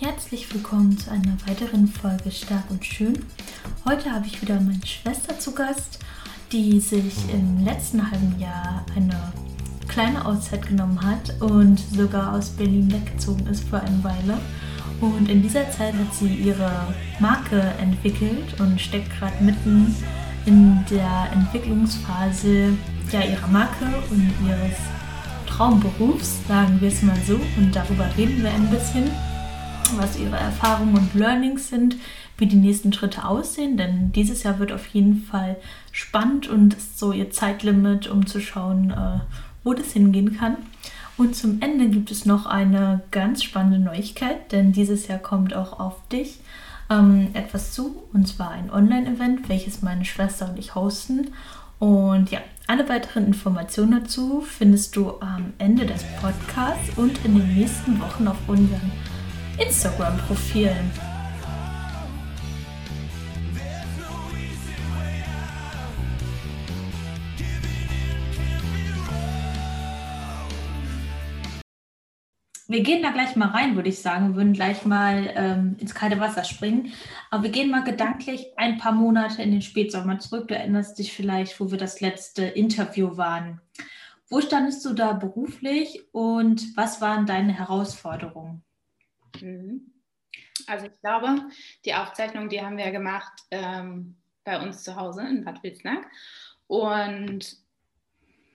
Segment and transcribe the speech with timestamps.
[0.00, 3.24] Herzlich willkommen zu einer weiteren Folge Stark und Schön.
[3.84, 6.00] Heute habe ich wieder meine Schwester zu Gast,
[6.50, 9.32] die sich im letzten halben Jahr eine
[9.86, 14.38] kleine Auszeit genommen hat und sogar aus Berlin weggezogen ist für eine Weile.
[15.00, 19.94] Und in dieser Zeit hat sie ihre Marke entwickelt und steckt gerade mitten
[20.44, 22.76] in der Entwicklungsphase
[23.12, 24.76] ja, ihrer Marke und ihres
[25.46, 27.38] Traumberufs, sagen wir es mal so.
[27.56, 29.08] Und darüber reden wir ein bisschen,
[29.96, 31.96] was ihre Erfahrungen und Learnings sind,
[32.38, 33.76] wie die nächsten Schritte aussehen.
[33.76, 35.56] Denn dieses Jahr wird auf jeden Fall
[35.92, 39.20] spannend und ist so ihr Zeitlimit, um zu schauen, äh,
[39.62, 40.56] wo das hingehen kann.
[41.16, 45.78] Und zum Ende gibt es noch eine ganz spannende Neuigkeit, denn dieses Jahr kommt auch
[45.78, 46.40] auf dich
[46.90, 51.28] ähm, etwas zu, und zwar ein Online-Event, welches meine Schwester und ich hosten.
[51.78, 57.54] Und ja, alle weiteren Informationen dazu findest du am Ende des Podcasts und in den
[57.54, 58.90] nächsten Wochen auf unseren
[59.58, 60.90] Instagram-Profilen.
[72.66, 74.30] Wir gehen da gleich mal rein, würde ich sagen.
[74.30, 76.92] Wir würden gleich mal ähm, ins kalte Wasser springen.
[77.30, 80.48] Aber wir gehen mal gedanklich ein paar Monate in den Spätsommer zurück.
[80.48, 83.60] Du erinnerst dich vielleicht, wo wir das letzte Interview waren.
[84.28, 88.63] Wo standest du da beruflich und was waren deine Herausforderungen?
[89.40, 89.92] Mhm.
[90.66, 91.42] Also ich glaube,
[91.84, 96.06] die Aufzeichnung, die haben wir gemacht ähm, bei uns zu Hause in Bad Wilsnack.
[96.66, 97.56] Und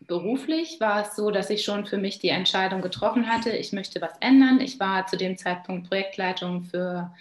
[0.01, 4.01] beruflich war es so, dass ich schon für mich die Entscheidung getroffen hatte, ich möchte
[4.01, 4.59] was ändern.
[4.59, 7.13] Ich war zu dem Zeitpunkt Projektleitung für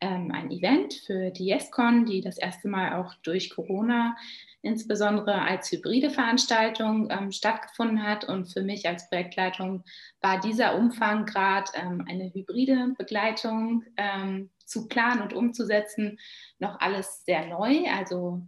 [0.00, 4.16] ähm, ein Event, für die YesCon, die das erste Mal auch durch Corona
[4.64, 8.24] insbesondere als hybride Veranstaltung ähm, stattgefunden hat.
[8.24, 9.84] Und für mich als Projektleitung
[10.20, 16.18] war dieser Umfang gerade ähm, eine hybride Begleitung ähm, zu planen und umzusetzen
[16.58, 17.84] noch alles sehr neu.
[17.90, 18.42] Also,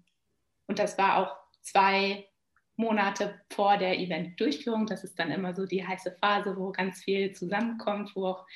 [0.67, 2.27] und das war auch zwei
[2.76, 4.87] Monate vor der Eventdurchführung.
[4.87, 8.47] Das ist dann immer so die heiße Phase, wo ganz viel zusammenkommt, wo auch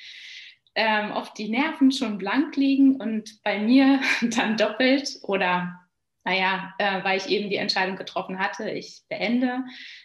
[0.75, 5.80] ähm, oft die Nerven schon blank liegen und bei mir dann doppelt oder
[6.23, 9.63] naja, äh, weil ich eben die Entscheidung getroffen hatte, ich beende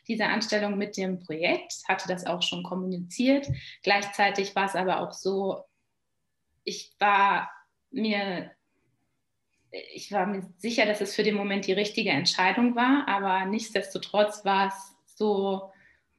[0.09, 3.47] diese Anstellung mit dem Projekt, hatte das auch schon kommuniziert.
[3.83, 5.63] Gleichzeitig war es aber auch so,
[6.65, 7.51] ich war
[7.91, 8.51] mir
[9.95, 14.45] ich war mir sicher, dass es für den Moment die richtige Entscheidung war, aber nichtsdestotrotz
[14.45, 15.71] war es so,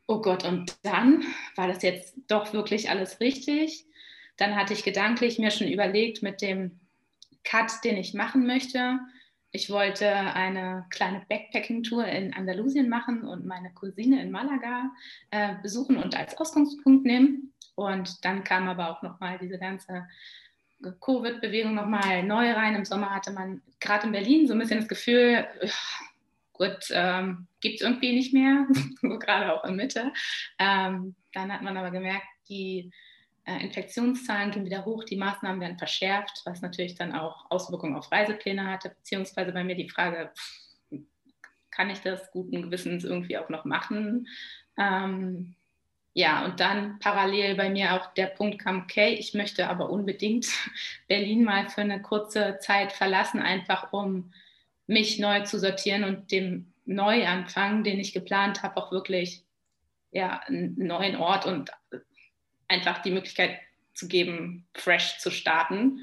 [0.08, 1.24] oh Gott, und dann
[1.56, 3.86] war das jetzt doch wirklich alles richtig.
[4.38, 6.80] Dann hatte ich gedanklich mir schon überlegt mit dem
[7.44, 9.00] Cut, den ich machen möchte.
[9.52, 14.92] Ich wollte eine kleine Backpacking-Tour in Andalusien machen und meine Cousine in Malaga
[15.32, 17.54] äh, besuchen und als Ausgangspunkt nehmen.
[17.76, 20.08] Und dann kam aber auch nochmal diese ganze
[21.02, 22.76] Covid-Bewegung nochmal neu rein.
[22.76, 25.48] Im Sommer hatte man gerade in Berlin so ein bisschen das Gefühl,
[26.54, 28.68] gut, ähm, gibt es irgendwie nicht mehr,
[29.02, 30.12] gerade auch in Mitte.
[30.60, 32.92] Ähm, dann hat man aber gemerkt, die
[33.48, 38.66] Infektionszahlen gehen wieder hoch, die Maßnahmen werden verschärft, was natürlich dann auch Auswirkungen auf Reisepläne
[38.66, 40.32] hatte, beziehungsweise bei mir die Frage,
[41.72, 44.28] kann ich das guten Gewissens irgendwie auch noch machen?
[44.78, 45.56] Ähm,
[46.14, 50.48] ja, und dann parallel bei mir auch der Punkt kam, okay, ich möchte aber unbedingt
[51.08, 54.34] Berlin mal für eine kurze Zeit verlassen, einfach um
[54.88, 59.44] mich neu zu sortieren und dem Neuanfang, den ich geplant habe, auch wirklich
[60.12, 61.72] ja, einen neuen Ort und
[62.68, 63.60] einfach die Möglichkeit
[63.94, 66.00] zu geben, fresh zu starten.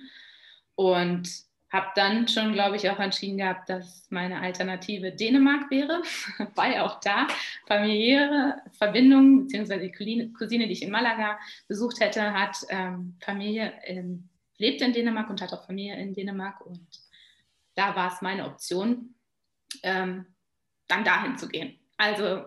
[0.75, 1.29] Und
[1.75, 6.03] habe dann schon, glaube ich, auch entschieden gehabt, dass meine Alternative Dänemark wäre,
[6.55, 7.27] weil auch da
[7.67, 11.37] familiäre Verbindungen, beziehungsweise die Cousine, die ich in Malaga
[11.67, 16.65] besucht hätte, hat ähm, Familie, in, lebt in Dänemark und hat auch Familie in Dänemark.
[16.65, 16.87] Und
[17.75, 19.17] da war es meine Option,
[19.83, 20.27] ähm,
[20.87, 21.77] dann dahin zu gehen.
[21.97, 22.45] Also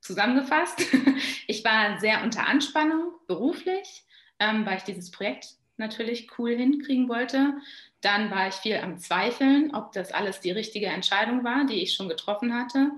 [0.00, 0.80] zusammengefasst,
[1.46, 4.04] ich war sehr unter Anspannung beruflich,
[4.38, 7.54] ähm, weil ich dieses Projekt natürlich cool hinkriegen wollte.
[8.00, 11.94] Dann war ich viel am Zweifeln, ob das alles die richtige Entscheidung war, die ich
[11.94, 12.92] schon getroffen hatte.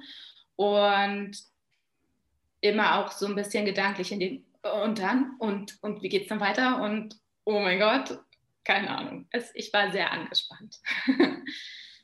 [0.57, 1.33] Und
[2.61, 6.29] immer auch so ein bisschen gedanklich in den und dann und, und wie geht es
[6.29, 6.81] dann weiter?
[6.83, 8.21] Und oh mein Gott,
[8.65, 9.27] keine Ahnung.
[9.31, 10.79] Es, ich war sehr angespannt.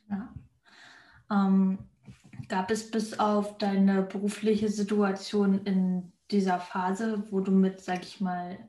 [0.09, 0.33] ja.
[1.31, 1.79] ähm,
[2.49, 8.19] gab es bis auf deine berufliche Situation in dieser Phase, wo du mit, sag ich
[8.19, 8.59] mal,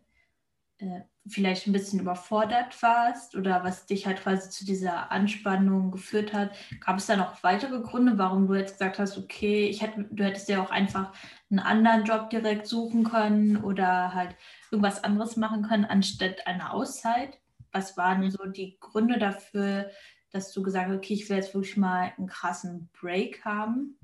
[0.79, 6.32] äh, vielleicht ein bisschen überfordert warst oder was dich halt quasi zu dieser Anspannung geführt
[6.32, 6.53] hat.
[6.85, 10.25] Gab es da noch weitere Gründe, warum du jetzt gesagt hast, okay, ich hätte, du
[10.25, 11.12] hättest ja auch einfach
[11.50, 14.37] einen anderen Job direkt suchen können oder halt
[14.71, 17.41] irgendwas anderes machen können anstatt einer Auszeit?
[17.73, 19.91] was waren so die Gründe dafür,
[20.31, 23.99] dass du gesagt hast, okay, ich will jetzt wirklich mal einen krassen Break haben?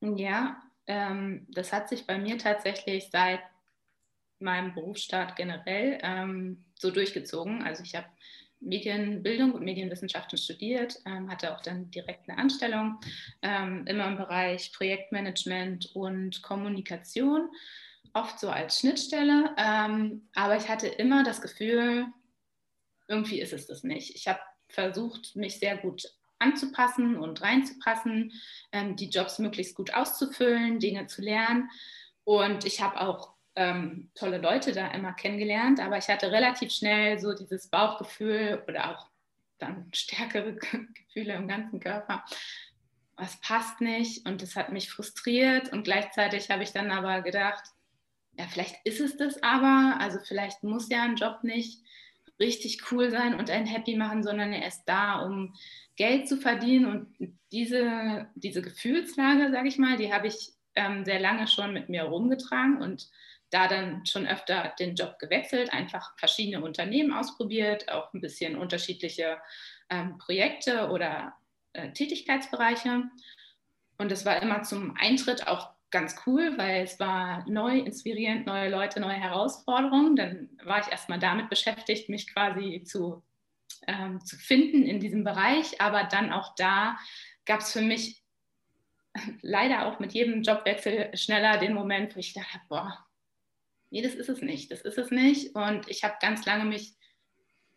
[0.00, 3.40] Ja, ähm, das hat sich bei mir tatsächlich seit
[4.38, 7.62] meinem Berufsstart generell ähm, so durchgezogen.
[7.62, 8.06] Also ich habe
[8.60, 12.98] Medienbildung und Medienwissenschaften studiert, ähm, hatte auch dann direkt eine Anstellung,
[13.42, 17.48] ähm, immer im Bereich Projektmanagement und Kommunikation,
[18.12, 19.54] oft so als Schnittstelle.
[19.56, 22.06] Ähm, aber ich hatte immer das Gefühl,
[23.08, 24.14] irgendwie ist es das nicht.
[24.14, 24.40] Ich habe
[24.74, 26.04] versucht, mich sehr gut
[26.38, 28.32] anzupassen und reinzupassen,
[28.72, 31.70] ähm, die Jobs möglichst gut auszufüllen, Dinge zu lernen.
[32.24, 37.18] Und ich habe auch ähm, tolle Leute da immer kennengelernt, aber ich hatte relativ schnell
[37.18, 39.06] so dieses Bauchgefühl oder auch
[39.58, 40.54] dann stärkere
[40.94, 42.24] Gefühle im ganzen Körper.
[43.16, 47.62] Was passt nicht und das hat mich frustriert und gleichzeitig habe ich dann aber gedacht,
[48.36, 51.80] ja, vielleicht ist es das aber, also vielleicht muss ja ein Job nicht
[52.40, 55.54] richtig cool sein und einen happy machen, sondern er ist da, um
[55.96, 61.20] Geld zu verdienen und diese, diese Gefühlslage, sage ich mal, die habe ich ähm, sehr
[61.20, 63.08] lange schon mit mir rumgetragen und
[63.50, 69.38] da dann schon öfter den Job gewechselt, einfach verschiedene Unternehmen ausprobiert, auch ein bisschen unterschiedliche
[69.90, 71.34] ähm, Projekte oder
[71.72, 73.04] äh, Tätigkeitsbereiche.
[73.96, 78.68] Und es war immer zum Eintritt auch ganz cool, weil es war neu, inspirierend, neue
[78.68, 80.16] Leute, neue Herausforderungen.
[80.16, 83.22] Dann war ich erstmal damit beschäftigt, mich quasi zu,
[83.86, 85.80] ähm, zu finden in diesem Bereich.
[85.80, 86.98] Aber dann auch da
[87.46, 88.22] gab es für mich
[89.40, 93.06] leider auch mit jedem Jobwechsel schneller den Moment, wo ich dachte, boah,
[93.90, 95.54] nee, das ist es nicht, das ist es nicht.
[95.54, 96.94] Und ich habe ganz lange mich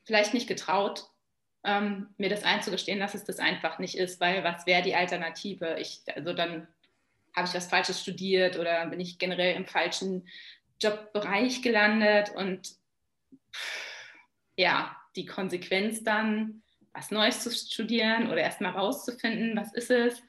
[0.06, 1.06] vielleicht nicht getraut,
[1.64, 5.78] ähm, mir das einzugestehen, dass es das einfach nicht ist, weil was wäre die Alternative?
[5.80, 6.68] Ich, also dann
[7.36, 10.28] habe ich was Falsches studiert oder bin ich generell im falschen
[10.82, 12.76] Jobbereich gelandet und
[14.56, 16.64] ja, die Konsequenz dann,
[16.94, 20.22] was Neues zu studieren oder erstmal rauszufinden, was ist es,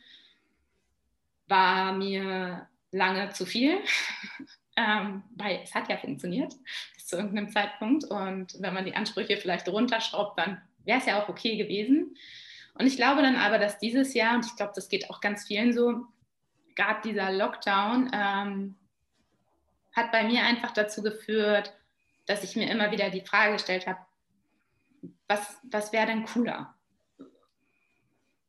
[1.47, 3.79] war mir lange zu viel
[4.79, 6.55] ähm, weil es hat ja funktioniert
[6.95, 8.05] bis zu irgendeinem Zeitpunkt.
[8.05, 12.17] Und wenn man die Ansprüche vielleicht runterschraubt, dann wäre es ja auch okay gewesen.
[12.75, 15.47] Und ich glaube dann aber, dass dieses Jahr, und ich glaube, das geht auch ganz
[15.49, 16.05] vielen so,
[16.79, 18.77] gerade dieser Lockdown ähm,
[19.93, 21.75] hat bei mir einfach dazu geführt,
[22.27, 23.99] dass ich mir immer wieder die Frage gestellt habe,
[25.27, 26.75] was, was wäre denn cooler?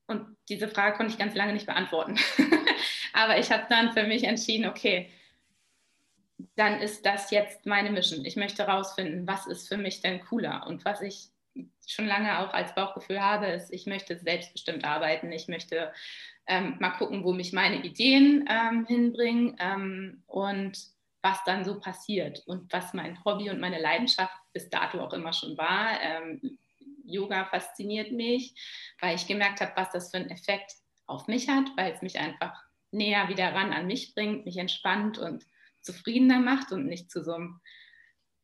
[0.06, 2.18] Und diese Frage konnte ich ganz lange nicht beantworten.
[3.14, 5.12] Aber ich habe dann für mich entschieden, okay,
[6.56, 8.26] dann ist das jetzt meine Mission.
[8.26, 11.30] Ich möchte herausfinden, was ist für mich denn cooler und was ich
[11.92, 15.32] schon lange auch als Bauchgefühl habe, ist, ich möchte selbstbestimmt arbeiten.
[15.32, 15.92] Ich möchte
[16.48, 20.78] ähm, mal gucken, wo mich meine Ideen ähm, hinbringen ähm, und
[21.22, 25.34] was dann so passiert und was mein Hobby und meine Leidenschaft bis dato auch immer
[25.34, 26.00] schon war.
[26.02, 26.58] Ähm,
[27.04, 28.54] Yoga fasziniert mich,
[29.02, 30.76] weil ich gemerkt habe, was das für einen Effekt
[31.08, 35.18] auf mich hat, weil es mich einfach näher wieder ran an mich bringt, mich entspannt
[35.18, 35.46] und
[35.82, 37.60] zufriedener macht und nicht zu so einem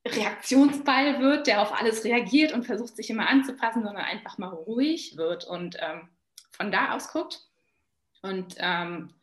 [0.07, 5.18] Reaktionsball wird, der auf alles reagiert und versucht, sich immer anzupassen, sondern einfach mal ruhig
[5.18, 6.10] wird und ähm,
[6.52, 7.42] von da aus guckt.
[8.22, 9.13] Und ähm,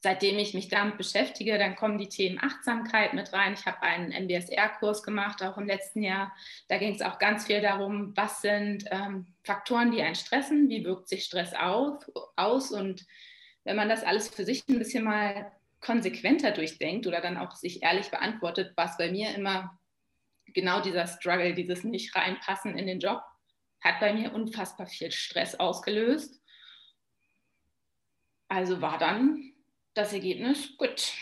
[0.00, 3.54] seitdem ich mich damit beschäftige, dann kommen die Themen Achtsamkeit mit rein.
[3.54, 6.34] Ich habe einen MBSR-Kurs gemacht, auch im letzten Jahr.
[6.68, 10.84] Da ging es auch ganz viel darum, was sind ähm, Faktoren, die einen stressen, wie
[10.84, 12.04] wirkt sich Stress auf,
[12.36, 12.70] aus.
[12.70, 13.06] Und
[13.64, 17.82] wenn man das alles für sich ein bisschen mal konsequenter durchdenkt oder dann auch sich
[17.82, 19.77] ehrlich beantwortet, was bei mir immer
[20.54, 23.22] genau dieser Struggle, dieses nicht reinpassen in den Job,
[23.80, 26.42] hat bei mir unfassbar viel Stress ausgelöst.
[28.48, 29.52] Also war dann
[29.94, 31.12] das Ergebnis, gut,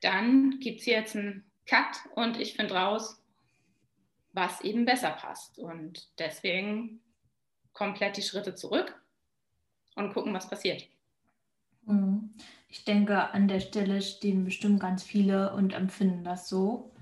[0.00, 3.22] dann gibt es jetzt einen Cut und ich finde raus,
[4.32, 5.58] was eben besser passt.
[5.58, 7.00] Und deswegen
[7.72, 9.00] komplett die Schritte zurück
[9.94, 10.88] und gucken, was passiert.
[11.84, 12.34] Mhm.
[12.68, 16.94] Ich denke, an der Stelle stehen bestimmt ganz viele und empfinden das so.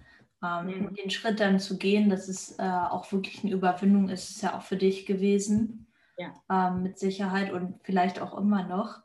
[0.43, 0.95] Ähm, mhm.
[0.95, 4.57] Den Schritt dann zu gehen, dass es äh, auch wirklich eine Überwindung ist, ist ja
[4.57, 5.87] auch für dich gewesen.
[6.17, 6.35] Ja.
[6.51, 9.01] Ähm, mit Sicherheit und vielleicht auch immer noch.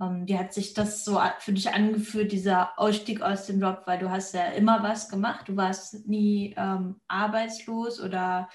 [0.00, 3.82] Ähm, wie hat sich das so für dich angefühlt, dieser Ausstieg aus dem Job?
[3.86, 5.48] Weil du hast ja immer was gemacht.
[5.48, 8.48] Du warst nie ähm, arbeitslos oder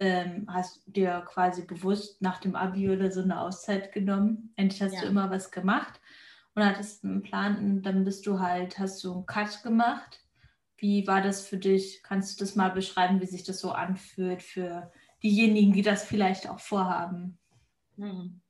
[0.00, 4.52] ähm, hast dir quasi bewusst nach dem Abi oder so eine Auszeit genommen.
[4.56, 5.02] Endlich hast ja.
[5.02, 6.00] du immer was gemacht
[6.54, 10.23] und hattest einen Plan und dann bist du halt, hast du einen Cut gemacht.
[10.84, 12.02] Wie war das für dich?
[12.02, 16.46] Kannst du das mal beschreiben, wie sich das so anfühlt für diejenigen, die das vielleicht
[16.46, 17.38] auch vorhaben?
[17.96, 18.42] Hm.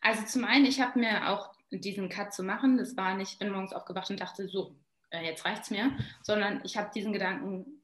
[0.00, 3.38] Also zum einen, ich habe mir auch diesen Cut zu machen, das war nicht, ich
[3.40, 4.76] bin morgens aufgewacht und dachte, so,
[5.10, 5.90] äh, jetzt reicht es mir,
[6.22, 7.82] sondern ich habe diesen Gedanken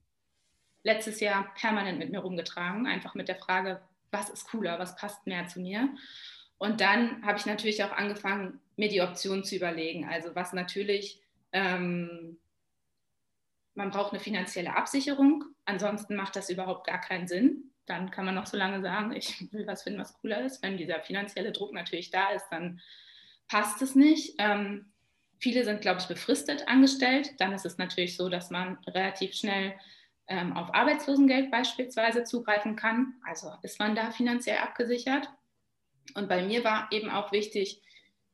[0.84, 5.26] letztes Jahr permanent mit mir rumgetragen, einfach mit der Frage, was ist cooler, was passt
[5.26, 5.88] mehr zu mir.
[6.56, 10.08] Und dann habe ich natürlich auch angefangen, mir die Optionen zu überlegen.
[10.08, 12.38] Also was natürlich, ähm,
[13.78, 17.70] man braucht eine finanzielle Absicherung, ansonsten macht das überhaupt gar keinen Sinn.
[17.86, 20.64] Dann kann man noch so lange sagen, ich will was finden, was cooler ist.
[20.64, 22.80] Wenn dieser finanzielle Druck natürlich da ist, dann
[23.46, 24.34] passt es nicht.
[24.38, 24.92] Ähm,
[25.38, 27.34] viele sind, glaube ich, befristet angestellt.
[27.38, 29.74] Dann ist es natürlich so, dass man relativ schnell
[30.26, 33.14] ähm, auf Arbeitslosengeld beispielsweise zugreifen kann.
[33.24, 35.28] Also ist man da finanziell abgesichert.
[36.14, 37.80] Und bei mir war eben auch wichtig,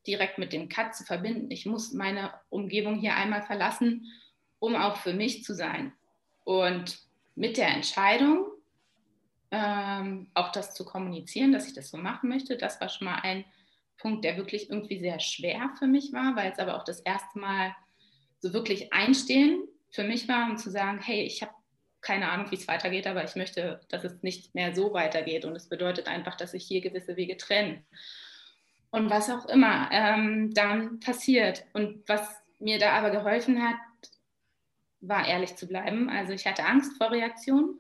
[0.06, 1.50] direkt mit dem Cut zu verbinden.
[1.50, 4.10] Ich muss meine Umgebung hier einmal verlassen,
[4.64, 5.92] um auch für mich zu sein.
[6.44, 6.99] Und
[7.35, 8.47] mit der Entscheidung,
[9.50, 13.21] ähm, auch das zu kommunizieren, dass ich das so machen möchte, das war schon mal
[13.23, 13.44] ein
[13.99, 17.38] Punkt, der wirklich irgendwie sehr schwer für mich war, weil es aber auch das erste
[17.38, 17.75] Mal
[18.40, 21.52] so wirklich einstehen für mich war, um zu sagen, hey, ich habe
[22.00, 25.44] keine Ahnung, wie es weitergeht, aber ich möchte, dass es nicht mehr so weitergeht.
[25.44, 27.87] Und es bedeutet einfach, dass sich hier gewisse Wege trennen.
[28.90, 31.64] Und was auch immer ähm, dann passiert.
[31.73, 33.76] Und was mir da aber geholfen hat,
[35.08, 36.08] war ehrlich zu bleiben.
[36.08, 37.78] Also ich hatte Angst vor Reaktionen.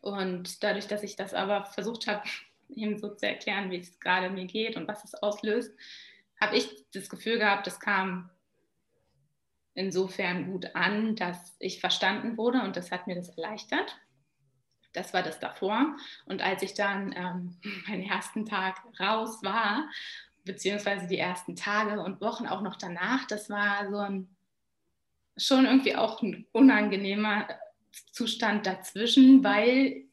[0.00, 2.22] Und dadurch, dass ich das aber versucht habe,
[2.68, 5.72] ihm so zu erklären, wie es gerade mir geht und was es auslöst,
[6.40, 8.30] habe ich das Gefühl gehabt, es kam
[9.74, 13.96] insofern gut an, dass ich verstanden wurde und das hat mir das erleichtert.
[14.92, 15.96] Das war das davor.
[16.24, 19.88] Und als ich dann ähm, meinen ersten Tag raus war,
[20.44, 24.33] beziehungsweise die ersten Tage und Wochen auch noch danach, das war so ein
[25.36, 27.48] schon irgendwie auch ein unangenehmer
[28.12, 30.04] Zustand dazwischen, weil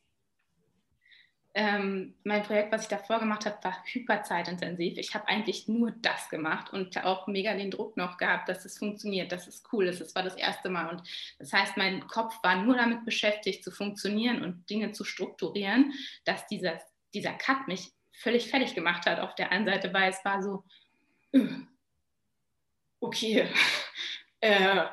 [1.53, 4.97] ähm, mein Projekt, was ich davor gemacht habe, war hyperzeitintensiv.
[4.97, 8.77] Ich habe eigentlich nur das gemacht und auch mega den Druck noch gehabt, dass es
[8.77, 9.99] funktioniert, dass es cool ist.
[9.99, 10.89] Das war das erste Mal.
[10.89, 11.03] Und
[11.39, 16.47] das heißt, mein Kopf war nur damit beschäftigt, zu funktionieren und Dinge zu strukturieren, dass
[16.47, 16.79] dieser,
[17.13, 20.63] dieser Cut mich völlig fertig gemacht hat auf der einen Seite, weil es war so,
[21.33, 21.47] äh,
[23.01, 23.49] okay,
[24.39, 24.85] äh,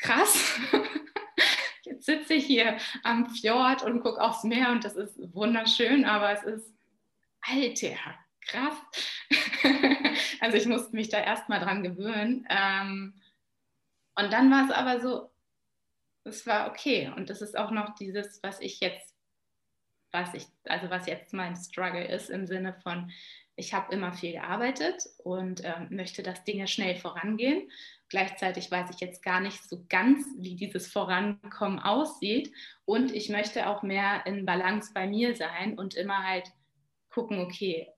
[0.00, 0.58] krass.
[1.84, 6.32] jetzt sitze ich hier am Fjord und gucke aufs Meer und das ist wunderschön, aber
[6.32, 6.74] es ist,
[7.42, 7.96] alter,
[8.40, 8.76] krass.
[10.40, 12.46] also ich musste mich da erstmal dran gewöhnen.
[12.48, 13.14] Ähm,
[14.16, 15.30] und dann war es aber so,
[16.24, 17.12] es war okay.
[17.16, 19.14] Und das ist auch noch dieses, was ich jetzt,
[20.12, 23.10] was ich, also was jetzt mein Struggle ist im Sinne von,
[23.56, 27.70] ich habe immer viel gearbeitet und äh, möchte, dass Dinge schnell vorangehen.
[28.10, 32.52] Gleichzeitig weiß ich jetzt gar nicht so ganz, wie dieses Vorankommen aussieht.
[32.84, 36.52] Und ich möchte auch mehr in Balance bei mir sein und immer halt
[37.08, 37.88] gucken, okay,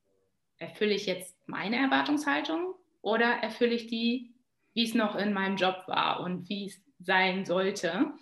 [0.58, 4.34] erfülle ich jetzt meine Erwartungshaltung oder erfülle ich die,
[4.74, 8.12] wie es noch in meinem Job war und wie es sein sollte.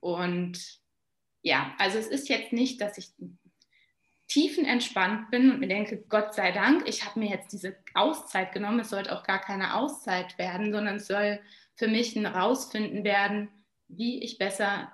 [0.00, 0.58] Und
[1.42, 3.12] ja, also es ist jetzt nicht, dass ich
[4.28, 8.80] tiefenentspannt bin und mir denke, Gott sei Dank, ich habe mir jetzt diese Auszeit genommen.
[8.80, 11.40] Es sollte auch gar keine Auszeit werden, sondern es soll
[11.76, 13.48] für mich ein Rausfinden werden,
[13.88, 14.92] wie ich besser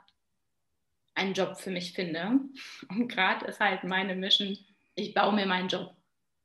[1.15, 2.41] einen Job für mich finde.
[2.89, 4.57] Und gerade ist halt meine Mission,
[4.95, 5.97] ich baue mir meinen Job.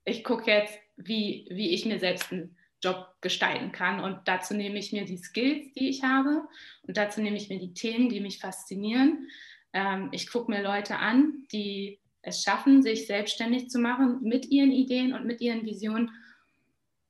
[0.06, 4.00] Ich gucke jetzt, wie, wie ich mir selbst einen Job gestalten kann.
[4.00, 6.48] Und dazu nehme ich mir die Skills, die ich habe.
[6.84, 9.30] Und dazu nehme ich mir die Themen, die mich faszinieren.
[9.74, 14.72] Ähm, ich gucke mir Leute an, die es schaffen, sich selbstständig zu machen mit ihren
[14.72, 16.12] Ideen und mit ihren Visionen.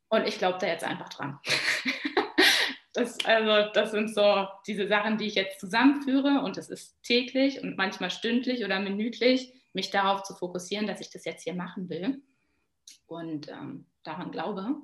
[0.09, 1.39] Und ich glaube da jetzt einfach dran.
[2.93, 7.61] das, also, das sind so diese Sachen, die ich jetzt zusammenführe und es ist täglich
[7.61, 11.89] und manchmal stündlich oder minütlich, mich darauf zu fokussieren, dass ich das jetzt hier machen
[11.89, 12.21] will
[13.07, 14.75] und ähm, daran glaube.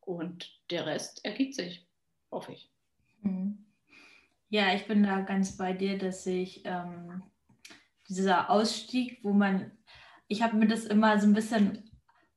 [0.00, 1.86] Und der Rest ergibt sich,
[2.30, 2.70] hoffe ich.
[3.20, 3.66] Mhm.
[4.48, 7.22] Ja, ich bin da ganz bei dir, dass ich ähm,
[8.08, 9.70] dieser Ausstieg, wo man,
[10.26, 11.88] ich habe mir das immer so ein bisschen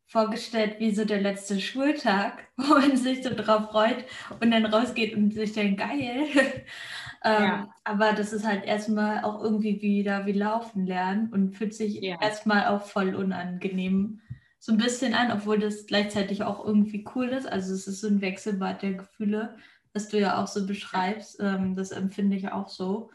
[0.05, 4.05] vorgestellt wie so der letzte Schultag, wo man sich so drauf freut
[4.41, 6.25] und dann rausgeht und sich dann geil.
[7.23, 7.69] ähm, ja.
[7.85, 12.21] Aber das ist halt erstmal auch irgendwie wieder wie laufen lernen und fühlt sich ja.
[12.21, 14.21] erstmal auch voll unangenehm
[14.59, 17.47] so ein bisschen an, obwohl das gleichzeitig auch irgendwie cool ist.
[17.47, 19.55] Also es ist so ein Wechselbad der Gefühle,
[19.93, 21.39] was du ja auch so beschreibst.
[21.39, 23.09] Ähm, das empfinde ich auch so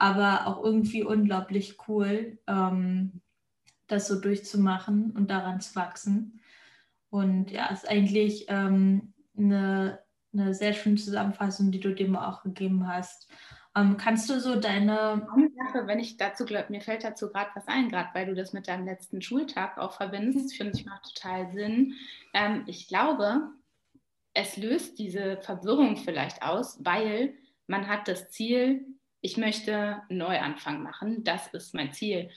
[0.00, 3.20] aber auch irgendwie unglaublich cool, ähm,
[3.86, 6.40] das so durchzumachen und daran zu wachsen.
[7.10, 10.00] Und ja, ist eigentlich ähm, eine,
[10.32, 13.30] eine sehr schöne Zusammenfassung, die du dem auch gegeben hast.
[13.76, 15.28] Ähm, kannst du so deine.
[15.34, 18.34] Eine Sache, wenn ich dazu glaube, mir fällt dazu gerade was ein, gerade weil du
[18.34, 21.92] das mit deinem letzten Schultag auch verbindest, finde ich macht total Sinn.
[22.32, 23.50] Ähm, ich glaube,
[24.32, 27.34] es löst diese Verwirrung vielleicht aus, weil
[27.66, 28.86] man hat das Ziel,
[29.20, 32.30] ich möchte einen Neuanfang machen, das ist mein Ziel.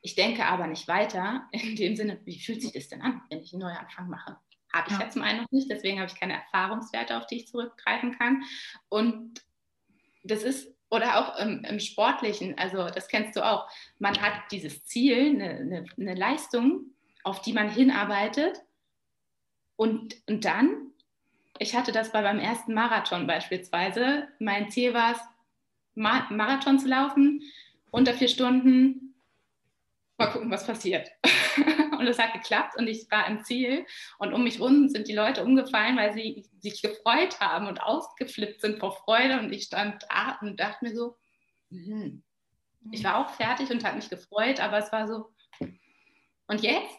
[0.00, 3.40] Ich denke aber nicht weiter in dem Sinne, wie fühlt sich das denn an, wenn
[3.40, 4.36] ich einen Neuanfang mache?
[4.72, 5.04] Habe ich ja.
[5.04, 8.42] ja zum einen noch nicht, deswegen habe ich keine Erfahrungswerte, auf die ich zurückgreifen kann.
[8.88, 9.40] Und
[10.24, 14.84] das ist, oder auch im, im Sportlichen, also das kennst du auch, man hat dieses
[14.84, 18.60] Ziel, eine, eine, eine Leistung, auf die man hinarbeitet.
[19.76, 20.90] Und, und dann,
[21.58, 25.20] ich hatte das bei beim ersten Marathon beispielsweise, mein Ziel war es,
[25.94, 27.42] Marathon zu laufen,
[27.90, 29.14] unter vier Stunden,
[30.18, 31.08] mal gucken, was passiert.
[31.98, 33.86] und es hat geklappt und ich war im Ziel
[34.18, 38.60] und um mich rum sind die Leute umgefallen, weil sie sich gefreut haben und ausgeflippt
[38.60, 41.16] sind vor Freude und ich stand da und dachte mir so,
[41.70, 42.22] hm.
[42.90, 45.33] ich war auch fertig und habe mich gefreut, aber es war so,
[46.46, 46.98] und jetzt?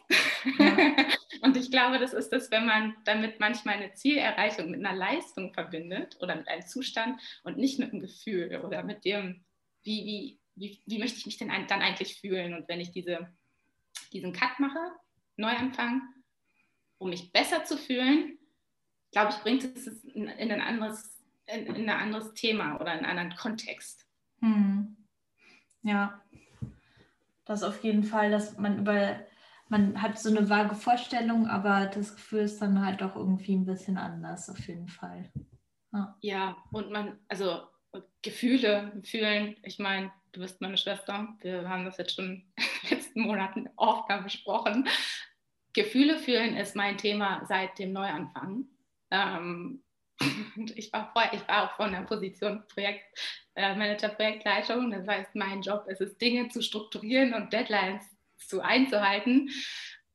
[0.58, 0.76] Ja.
[1.42, 5.52] und ich glaube, das ist das, wenn man damit manchmal eine Zielerreichung mit einer Leistung
[5.52, 9.44] verbindet oder mit einem Zustand und nicht mit einem Gefühl oder mit dem,
[9.82, 12.54] wie, wie, wie, wie möchte ich mich denn dann eigentlich fühlen?
[12.54, 13.32] Und wenn ich diese,
[14.12, 14.78] diesen Cut mache,
[15.36, 16.02] Neuanfang,
[16.98, 18.38] um mich besser zu fühlen,
[19.12, 23.04] glaube ich, bringt es in, in ein anderes, in, in, ein anderes Thema oder in
[23.04, 24.06] einen anderen Kontext.
[24.40, 24.96] Hm.
[25.82, 26.20] Ja,
[27.44, 29.20] das auf jeden Fall, dass man über
[29.68, 33.66] man hat so eine vage Vorstellung, aber das Gefühl ist dann halt doch irgendwie ein
[33.66, 35.30] bisschen anders, auf jeden Fall.
[35.92, 37.62] Ja, ja und man, also
[38.22, 42.98] Gefühle fühlen, ich meine, du bist meine Schwester, wir haben das jetzt schon in den
[42.98, 44.88] letzten Monaten oft besprochen.
[45.72, 48.66] Gefühle fühlen ist mein Thema seit dem Neuanfang.
[49.10, 49.82] Ähm,
[50.74, 53.04] ich war vorher, ich war auch von der Position Projekt,
[53.54, 53.74] äh,
[54.08, 54.90] Projektleitung.
[54.90, 59.50] Das heißt, mein Job ist es, Dinge zu strukturieren und Deadlines zu einzuhalten.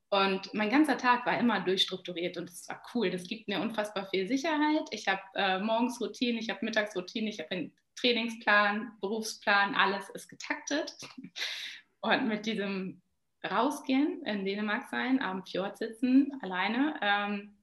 [0.10, 3.10] Und mein ganzer Tag war immer durchstrukturiert und das war cool.
[3.10, 4.84] Das gibt mir unfassbar viel Sicherheit.
[4.92, 10.28] Ich habe äh, morgens Routine, ich habe Mittagsroutine, ich habe einen Trainingsplan, Berufsplan, alles ist
[10.28, 10.98] getaktet.
[12.02, 13.02] Und mit diesem
[13.50, 17.58] Rausgehen in Dänemark sein, am Fjord sitzen, alleine, ähm,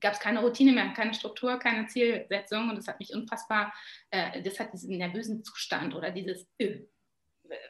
[0.00, 3.72] gab es keine Routine mehr, keine Struktur, keine Zielsetzung und das hat mich unfassbar,
[4.10, 6.80] äh, das hat diesen nervösen Zustand oder dieses, äh,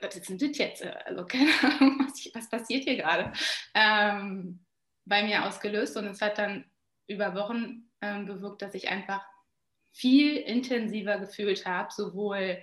[0.01, 0.85] was ist denn das jetzt?
[0.85, 3.33] Also keine Ahnung, was, was passiert hier gerade?
[3.75, 4.65] Ähm,
[5.05, 6.65] bei mir ausgelöst und es hat dann
[7.07, 9.25] über Wochen ähm, bewirkt, dass ich einfach
[9.93, 12.59] viel intensiver gefühlt habe, sowohl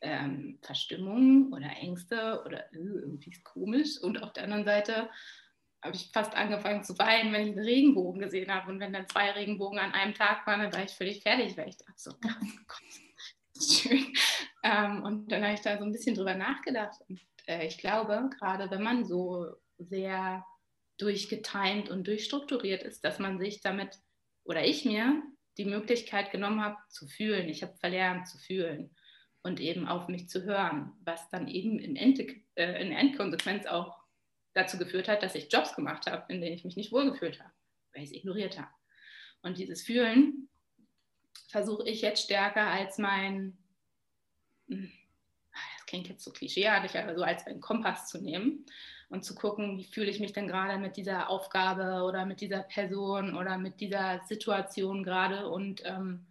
[0.00, 5.08] ähm, Verstimmung oder Ängste oder äh, irgendwie ist komisch und auf der anderen Seite
[5.82, 9.08] habe ich fast angefangen zu weinen, wenn ich einen Regenbogen gesehen habe und wenn dann
[9.08, 12.10] zwei Regenbogen an einem Tag waren, dann war ich völlig fertig, weil ich dachte so,
[12.24, 13.07] oh Gott,
[13.60, 14.12] schön.
[14.64, 17.00] Ähm, und dann habe ich da so ein bisschen drüber nachgedacht.
[17.08, 19.46] Und äh, ich glaube, gerade wenn man so
[19.78, 20.44] sehr
[20.98, 23.96] durchgetimt und durchstrukturiert ist, dass man sich damit
[24.44, 25.22] oder ich mir
[25.58, 27.48] die Möglichkeit genommen habe zu fühlen.
[27.48, 28.94] Ich habe verlernt zu fühlen
[29.42, 33.96] und eben auf mich zu hören, was dann eben in, Ende, äh, in Endkonsequenz auch
[34.54, 37.52] dazu geführt hat, dass ich Jobs gemacht habe, in denen ich mich nicht wohlgefühlt habe,
[37.92, 38.70] weil ich es ignoriert habe.
[39.42, 40.48] Und dieses Fühlen
[41.48, 43.56] versuche ich jetzt stärker als mein,
[44.68, 44.90] hm,
[45.76, 48.66] das klingt jetzt so klischeeartig, aber so als einen Kompass zu nehmen
[49.08, 52.62] und zu gucken, wie fühle ich mich denn gerade mit dieser Aufgabe oder mit dieser
[52.62, 56.26] Person oder mit dieser Situation gerade und ähm,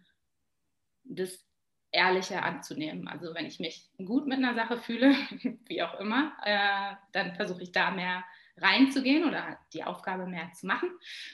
[1.04, 1.44] das
[1.90, 3.08] ehrlicher anzunehmen.
[3.08, 5.14] Also wenn ich mich gut mit einer Sache fühle,
[5.66, 8.24] wie auch immer, äh, dann versuche ich da mehr
[8.60, 10.90] reinzugehen oder die Aufgabe mehr zu machen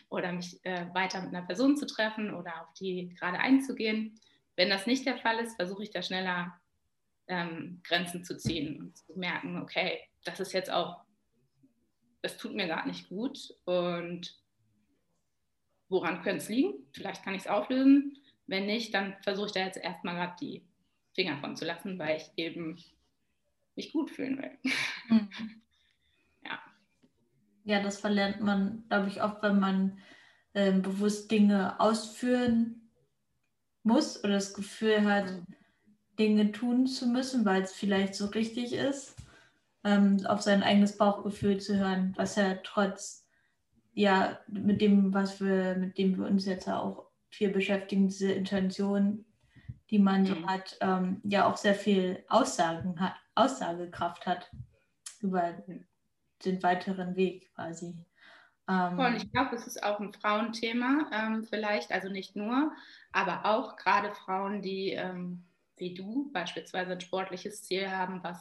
[0.09, 4.19] oder mich äh, weiter mit einer Person zu treffen oder auf die gerade einzugehen.
[4.57, 6.59] Wenn das nicht der Fall ist, versuche ich da schneller
[7.27, 11.03] ähm, Grenzen zu ziehen und zu merken, okay, das ist jetzt auch,
[12.23, 14.39] das tut mir gar nicht gut und
[15.89, 16.75] woran könnte es liegen?
[16.93, 18.19] Vielleicht kann ich es auflösen.
[18.47, 20.63] Wenn nicht, dann versuche ich da jetzt erstmal gerade die
[21.15, 22.83] Finger von zu lassen, weil ich eben
[23.77, 24.59] mich gut fühlen will.
[25.09, 25.63] Mhm.
[27.65, 29.99] Ja, das verlernt man, glaube ich, oft, wenn man
[30.55, 32.91] ähm, bewusst Dinge ausführen
[33.83, 35.47] muss oder das Gefühl hat, mhm.
[36.19, 39.17] Dinge tun zu müssen, weil es vielleicht so richtig ist,
[39.83, 43.27] ähm, auf sein eigenes Bauchgefühl zu hören, was ja trotz,
[43.93, 49.25] ja, mit dem, was wir, mit dem wir uns jetzt auch viel beschäftigen, diese Intention,
[49.91, 50.27] die man mhm.
[50.27, 54.51] so hat, ähm, ja auch sehr viel Aussagen hat, Aussagekraft hat
[55.21, 55.55] über
[56.45, 57.95] den weiteren Weg quasi.
[58.69, 62.73] Ähm, und ich glaube, es ist auch ein Frauenthema, ähm, vielleicht, also nicht nur,
[63.13, 65.45] aber auch gerade Frauen, die ähm,
[65.77, 68.39] wie du beispielsweise ein sportliches Ziel haben, was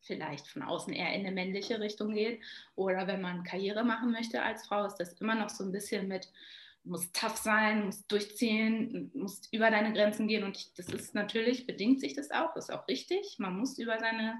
[0.00, 2.40] vielleicht von außen eher in eine männliche Richtung geht.
[2.76, 6.08] Oder wenn man Karriere machen möchte als Frau, ist das immer noch so ein bisschen
[6.08, 6.30] mit
[6.84, 10.44] musst tough sein, musst durchziehen, musst über deine Grenzen gehen.
[10.44, 13.40] Und ich, das ist natürlich, bedingt sich das auch, ist auch richtig.
[13.40, 14.36] Man muss über seine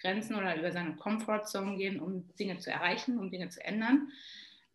[0.00, 4.10] Grenzen oder über seine Comfortzone gehen, um Dinge zu erreichen, um Dinge zu ändern.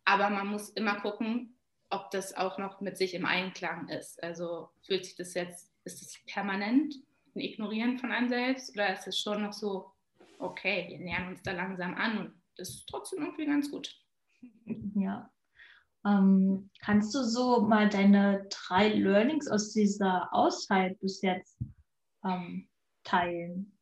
[0.04, 1.56] Aber man muss immer gucken,
[1.90, 4.22] ob das auch noch mit sich im Einklang ist.
[4.22, 6.94] Also fühlt sich das jetzt, ist es permanent
[7.34, 9.92] ein Ignorieren von einem selbst oder ist es schon noch so,
[10.38, 13.94] okay, wir nähern uns da langsam an und das ist trotzdem irgendwie ganz gut.
[14.94, 15.30] Ja.
[16.06, 21.58] Ähm, kannst du so mal deine drei Learnings aus dieser Auszeit bis jetzt
[22.24, 22.68] ähm,
[23.04, 23.73] teilen?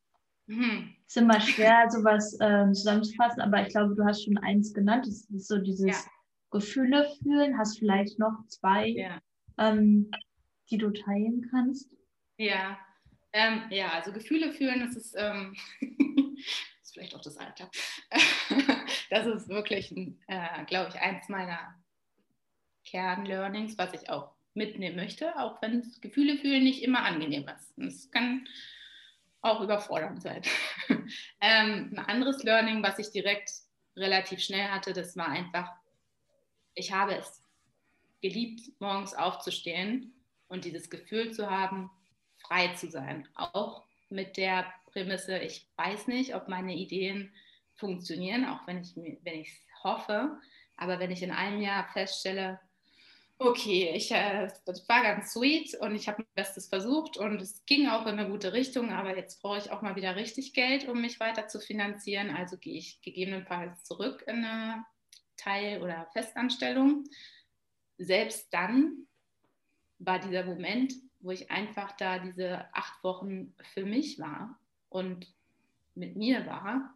[0.53, 0.95] Mhm.
[1.05, 5.05] Ist immer schwer, sowas äh, zusammenzufassen, aber ich glaube, du hast schon eins genannt.
[5.05, 6.11] Das ist so dieses ja.
[6.51, 7.57] Gefühle fühlen.
[7.57, 9.21] Hast vielleicht noch zwei, ja.
[9.57, 10.11] ähm,
[10.69, 11.91] die du teilen kannst?
[12.37, 12.77] Ja,
[13.33, 15.55] ähm, ja, also Gefühle fühlen, das ist, ähm,
[16.81, 17.69] ist vielleicht auch das Alter.
[19.09, 19.91] das ist wirklich,
[20.27, 21.75] äh, glaube ich, eins meiner
[22.85, 27.77] Kernlearnings, was ich auch mitnehmen möchte, auch wenn Gefühle fühlen nicht immer angenehm ist.
[27.79, 28.47] Es kann
[29.43, 30.41] auch überfordernd sein.
[31.41, 33.51] ähm, ein anderes Learning, was ich direkt
[33.95, 35.69] relativ schnell hatte, das war einfach,
[36.73, 37.43] ich habe es
[38.21, 40.13] geliebt, morgens aufzustehen
[40.47, 41.91] und dieses Gefühl zu haben,
[42.37, 43.27] frei zu sein.
[43.35, 47.33] Auch mit der Prämisse, ich weiß nicht, ob meine Ideen
[47.75, 49.49] funktionieren, auch wenn ich wenn es
[49.83, 50.39] hoffe.
[50.77, 52.59] Aber wenn ich in einem Jahr feststelle,
[53.39, 57.65] okay, ich, äh, das war ganz sweet und ich habe mein Bestes versucht und es
[57.65, 60.87] ging auch in eine gute Richtung, aber jetzt brauche ich auch mal wieder richtig Geld,
[60.87, 62.29] um mich weiter zu finanzieren.
[62.29, 64.85] Also gehe ich gegebenenfalls zurück in eine
[65.37, 67.03] Teil- oder Festanstellung.
[67.97, 69.07] Selbst dann
[69.99, 75.33] war dieser Moment, wo ich einfach da diese acht Wochen für mich war und
[75.95, 76.93] mit mir war,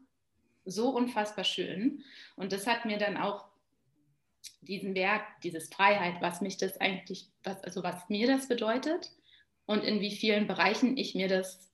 [0.65, 2.03] so unfassbar schön.
[2.35, 3.46] Und das hat mir dann auch
[4.61, 9.11] diesen Wert, dieses Freiheit, was mich das eigentlich, was, also was mir das bedeutet
[9.65, 11.71] und in wie vielen Bereichen ich mir das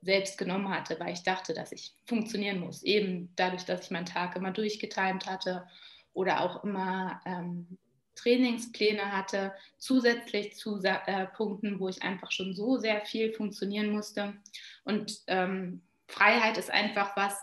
[0.00, 2.82] selbst genommen hatte, weil ich dachte, dass ich funktionieren muss.
[2.82, 5.66] Eben dadurch, dass ich meinen Tag immer durchgetimt hatte
[6.12, 7.78] oder auch immer ähm,
[8.14, 14.36] Trainingspläne hatte, zusätzlich zu äh, Punkten, wo ich einfach schon so sehr viel funktionieren musste.
[14.84, 17.36] Und ähm, Freiheit ist einfach was,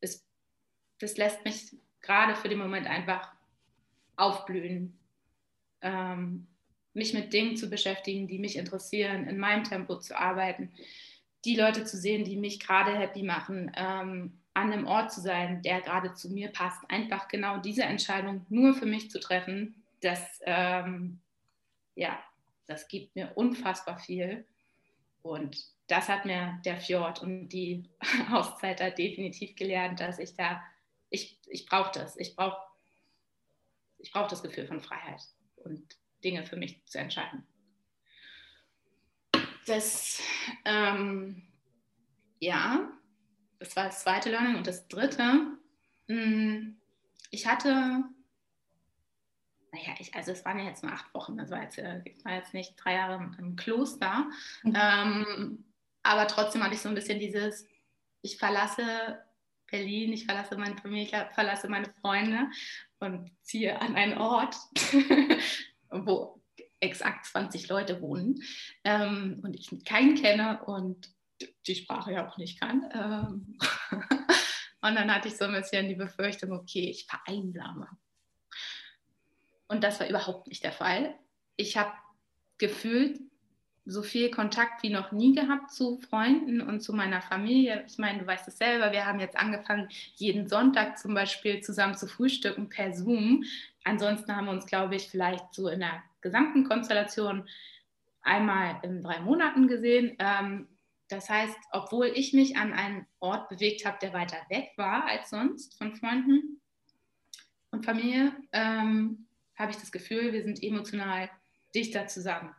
[0.00, 0.26] es,
[0.98, 3.32] das lässt mich gerade für den Moment einfach
[4.16, 4.96] aufblühen,
[5.80, 6.46] ähm,
[6.92, 10.70] mich mit Dingen zu beschäftigen, die mich interessieren, in meinem Tempo zu arbeiten,
[11.44, 15.62] die Leute zu sehen, die mich gerade happy machen, ähm, an einem Ort zu sein,
[15.62, 16.78] der gerade zu mir passt.
[16.88, 21.18] Einfach genau diese Entscheidung nur für mich zu treffen, das, ähm,
[21.96, 22.18] ja,
[22.66, 24.44] das gibt mir unfassbar viel.
[25.22, 25.56] Und
[25.88, 27.84] das hat mir der Fjord und die
[28.32, 30.62] Auszeit da definitiv gelernt, dass ich da
[31.14, 32.16] ich, ich brauche das.
[32.16, 32.60] Ich brauche
[33.98, 35.22] ich brauch das Gefühl von Freiheit
[35.56, 37.46] und Dinge für mich zu entscheiden.
[39.66, 40.20] Das,
[40.66, 41.42] ähm,
[42.38, 42.92] ja,
[43.58, 44.56] das war das zweite Learning.
[44.56, 45.56] Und das dritte, mh,
[46.08, 46.76] hm,
[47.30, 48.04] ich hatte,
[49.72, 52.22] naja, ich, also es waren ja jetzt nur acht Wochen, das war jetzt, äh, ich
[52.24, 54.28] war jetzt nicht drei Jahre im Kloster,
[54.62, 54.76] mhm.
[54.76, 55.64] ähm,
[56.02, 57.66] aber trotzdem hatte ich so ein bisschen dieses,
[58.20, 59.24] ich verlasse
[59.70, 62.48] Berlin, ich verlasse meine Familie, ich verlasse meine Freunde
[63.00, 64.56] und ziehe an einen Ort,
[65.90, 66.40] wo
[66.80, 68.42] exakt 20 Leute wohnen
[68.84, 71.10] ähm, und ich keinen kenne und
[71.66, 72.88] die Sprache ja auch nicht kann.
[72.92, 73.58] Ähm,
[74.82, 77.88] und dann hatte ich so ein bisschen die Befürchtung, okay, ich vereinsame.
[79.68, 81.18] Und das war überhaupt nicht der Fall.
[81.56, 81.92] Ich habe
[82.58, 83.20] gefühlt
[83.86, 87.84] so viel Kontakt wie noch nie gehabt zu Freunden und zu meiner Familie.
[87.86, 91.94] Ich meine, du weißt es selber, wir haben jetzt angefangen, jeden Sonntag zum Beispiel zusammen
[91.94, 93.44] zu frühstücken per Zoom.
[93.84, 97.46] Ansonsten haben wir uns, glaube ich, vielleicht so in der gesamten Konstellation
[98.22, 100.16] einmal in drei Monaten gesehen.
[100.18, 100.66] Ähm,
[101.08, 105.28] das heißt, obwohl ich mich an einen Ort bewegt habe, der weiter weg war als
[105.28, 106.62] sonst von Freunden
[107.70, 111.28] und Familie, ähm, habe ich das Gefühl, wir sind emotional
[111.74, 112.54] dichter zusammen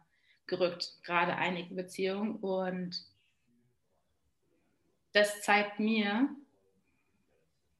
[0.47, 2.35] gerückt, gerade einige Beziehungen.
[2.37, 3.03] Und
[5.13, 6.29] das zeigt mir,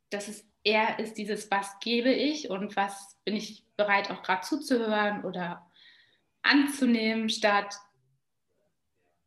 [0.10, 4.42] dass es eher ist dieses, was gebe ich und was bin ich bereit auch gerade
[4.42, 5.70] zuzuhören oder
[6.42, 7.76] anzunehmen, statt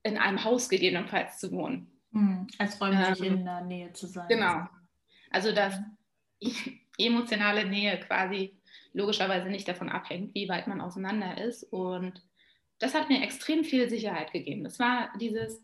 [0.02, 1.90] in einem Haus gegebenenfalls zu wohnen.
[2.10, 4.28] Mhm, als räumlich ähm, in der Nähe zu sein.
[4.28, 4.66] Genau.
[5.30, 5.78] Also dass
[6.98, 8.58] emotionale Nähe quasi
[8.92, 12.22] logischerweise nicht davon abhängt, wie weit man auseinander ist und
[12.78, 14.64] das hat mir extrem viel Sicherheit gegeben.
[14.64, 15.62] Das war dieses,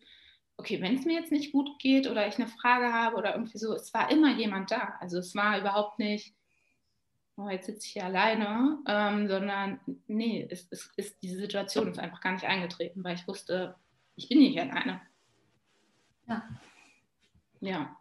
[0.56, 3.58] okay, wenn es mir jetzt nicht gut geht oder ich eine Frage habe oder irgendwie
[3.58, 4.96] so, es war immer jemand da.
[5.00, 6.34] Also es war überhaupt nicht,
[7.36, 11.98] oh, jetzt sitze ich hier alleine, ähm, sondern nee, es, es, ist, diese Situation ist
[11.98, 13.76] einfach gar nicht eingetreten, weil ich wusste,
[14.16, 15.00] ich bin nicht alleine.
[16.26, 16.48] Ja.
[17.60, 17.96] Ja.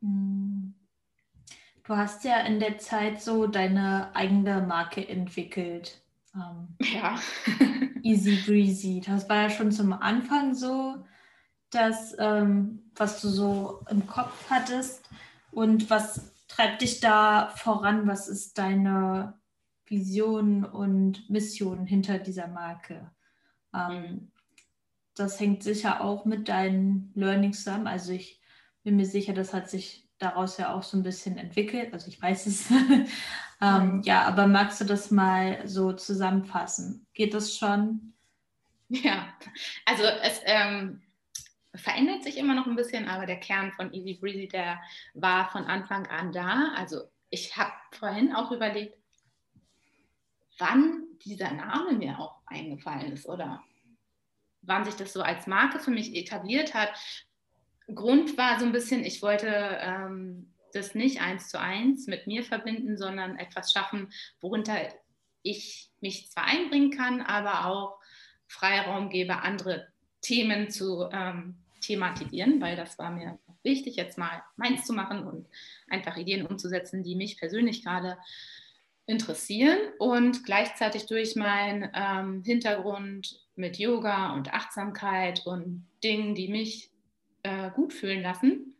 [0.00, 0.74] Hm.
[1.84, 6.00] Du hast ja in der Zeit so deine eigene Marke entwickelt.
[6.36, 7.18] Ähm, ja.
[8.02, 9.02] Easy Breezy.
[9.04, 11.04] Das war ja schon zum Anfang so,
[11.70, 15.08] das, ähm, was du so im Kopf hattest.
[15.50, 18.06] Und was treibt dich da voran?
[18.06, 19.38] Was ist deine
[19.86, 23.10] Vision und Mission hinter dieser Marke?
[23.74, 24.32] Ähm, mhm.
[25.14, 27.86] das hängt sicher auch mit deinen Learnings zusammen.
[27.86, 28.40] Also ich
[28.84, 31.92] bin mir sicher, das hat sich daraus ja auch so ein bisschen entwickelt.
[31.92, 32.66] Also ich weiß es.
[33.60, 34.02] ähm, mhm.
[34.02, 37.06] Ja, aber magst du das mal so zusammenfassen?
[37.14, 38.12] Geht das schon?
[38.88, 39.34] Ja,
[39.84, 41.02] also es ähm,
[41.74, 44.80] verändert sich immer noch ein bisschen, aber der Kern von Easy Breezy, der
[45.14, 46.72] war von Anfang an da.
[46.76, 48.96] Also ich habe vorhin auch überlegt,
[50.58, 53.62] wann dieser Name mir auch eingefallen ist oder
[54.62, 56.90] wann sich das so als Marke für mich etabliert hat.
[57.94, 59.46] Grund war so ein bisschen, ich wollte
[59.80, 64.76] ähm, das nicht eins zu eins mit mir verbinden, sondern etwas schaffen, worunter
[65.42, 67.98] ich mich zwar einbringen kann, aber auch
[68.48, 69.88] Freiraum gebe, andere
[70.20, 75.46] Themen zu ähm, thematisieren, weil das war mir wichtig, jetzt mal meins zu machen und
[75.88, 78.18] einfach Ideen umzusetzen, die mich persönlich gerade
[79.06, 86.90] interessieren und gleichzeitig durch meinen ähm, Hintergrund mit Yoga und Achtsamkeit und Dingen, die mich
[87.42, 88.75] äh, gut fühlen lassen,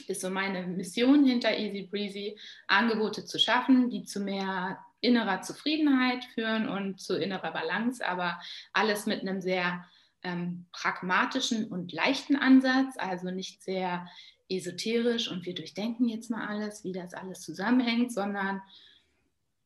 [0.00, 6.24] ist so meine Mission hinter Easy Breezy, Angebote zu schaffen, die zu mehr innerer Zufriedenheit
[6.34, 8.40] führen und zu innerer Balance, aber
[8.72, 9.84] alles mit einem sehr
[10.22, 14.08] ähm, pragmatischen und leichten Ansatz, also nicht sehr
[14.48, 18.62] esoterisch und wir durchdenken jetzt mal alles, wie das alles zusammenhängt, sondern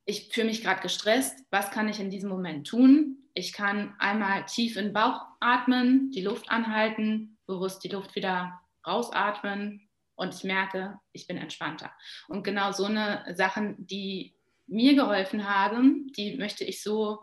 [0.05, 3.19] ich fühle mich gerade gestresst, was kann ich in diesem Moment tun?
[3.35, 8.61] Ich kann einmal tief in den Bauch atmen, die Luft anhalten, bewusst die Luft wieder
[8.87, 9.88] rausatmen
[10.19, 11.93] und ich merke, ich bin entspannter.
[12.27, 14.35] Und genau so eine Sachen, die
[14.67, 17.21] mir geholfen haben, die möchte ich so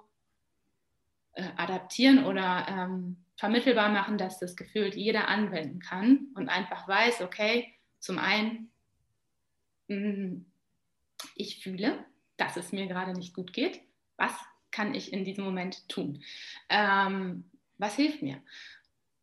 [1.34, 7.22] äh, adaptieren oder ähm, vermittelbar machen, dass das Gefühl jeder anwenden kann und einfach weiß,
[7.22, 8.72] okay, zum einen,
[9.90, 10.46] mh, mm,
[11.36, 12.06] ich fühle,
[12.38, 13.82] dass es mir gerade nicht gut geht.
[14.16, 14.32] Was
[14.72, 16.24] kann ich in diesem Moment tun?
[16.70, 17.44] Ähm,
[17.78, 18.42] was hilft mir?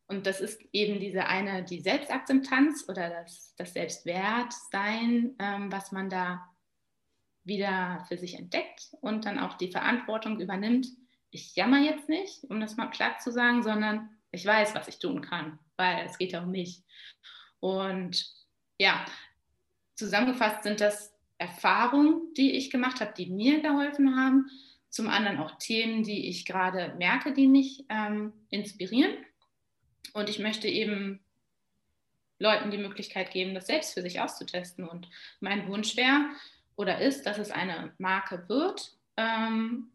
[0.07, 6.09] Und das ist eben diese eine, die Selbstakzeptanz oder das, das Selbstwertsein, ähm, was man
[6.09, 6.49] da
[7.43, 10.87] wieder für sich entdeckt und dann auch die Verantwortung übernimmt.
[11.29, 14.99] Ich jammer jetzt nicht, um das mal klar zu sagen, sondern ich weiß, was ich
[14.99, 16.83] tun kann, weil es geht ja um mich.
[17.59, 18.25] Und
[18.77, 19.05] ja,
[19.95, 24.49] zusammengefasst sind das Erfahrungen, die ich gemacht habe, die mir geholfen haben.
[24.89, 29.13] Zum anderen auch Themen, die ich gerade merke, die mich ähm, inspirieren.
[30.11, 31.23] Und ich möchte eben
[32.39, 34.87] Leuten die Möglichkeit geben, das selbst für sich auszutesten.
[34.87, 36.29] Und mein Wunsch wäre
[36.75, 39.89] oder ist, dass es eine Marke wird, ähm,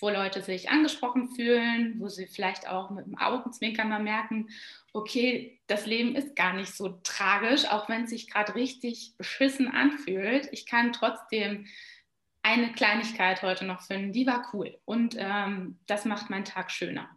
[0.00, 4.48] wo Leute sich angesprochen fühlen, wo sie vielleicht auch mit dem Augenzwinkern mal merken,
[4.92, 9.68] okay, das Leben ist gar nicht so tragisch, auch wenn es sich gerade richtig beschissen
[9.68, 10.48] anfühlt.
[10.52, 11.66] Ich kann trotzdem
[12.42, 14.78] eine Kleinigkeit heute noch finden, die war cool.
[14.84, 17.10] Und ähm, das macht meinen Tag schöner.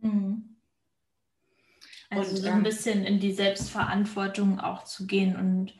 [0.00, 0.51] Mhm.
[2.12, 5.74] Also und, so ein ähm, bisschen in die Selbstverantwortung auch zu gehen und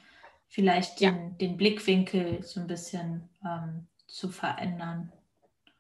[0.49, 1.31] vielleicht den, ja.
[1.41, 5.13] den Blickwinkel so ein bisschen ähm, zu verändern.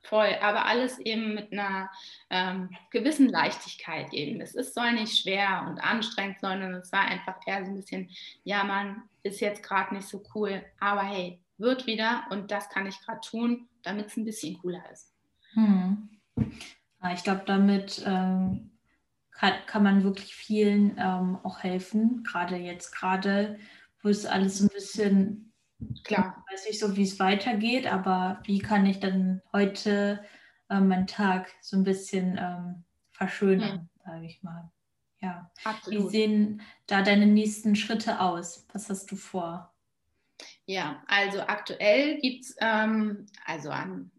[0.05, 1.89] Voll, aber alles eben mit einer
[2.29, 4.41] ähm, gewissen Leichtigkeit eben.
[4.41, 8.11] Es ist, soll nicht schwer und anstrengend, sondern es war einfach eher so ein bisschen,
[8.43, 12.87] ja, man ist jetzt gerade nicht so cool, aber hey, wird wieder und das kann
[12.87, 15.15] ich gerade tun, damit es ein bisschen cooler ist.
[15.53, 16.09] Hm.
[17.15, 18.72] Ich glaube, damit ähm,
[19.43, 23.59] kann, kann man wirklich vielen ähm, auch helfen, gerade jetzt gerade,
[24.03, 25.53] wo es alles ein bisschen
[26.05, 26.45] Klar.
[26.47, 30.25] Ich weiß nicht so, wie es weitergeht, aber wie kann ich dann heute
[30.71, 33.89] äh, meinen Tag so ein bisschen ähm, verschönern, hm.
[34.05, 34.71] sage ich mal.
[35.21, 35.51] Ja.
[35.65, 36.05] Absolut.
[36.05, 38.65] Wie sehen da deine nächsten Schritte aus?
[38.73, 39.75] Was hast du vor?
[40.67, 44.12] Ja, also aktuell gibt es ähm, also an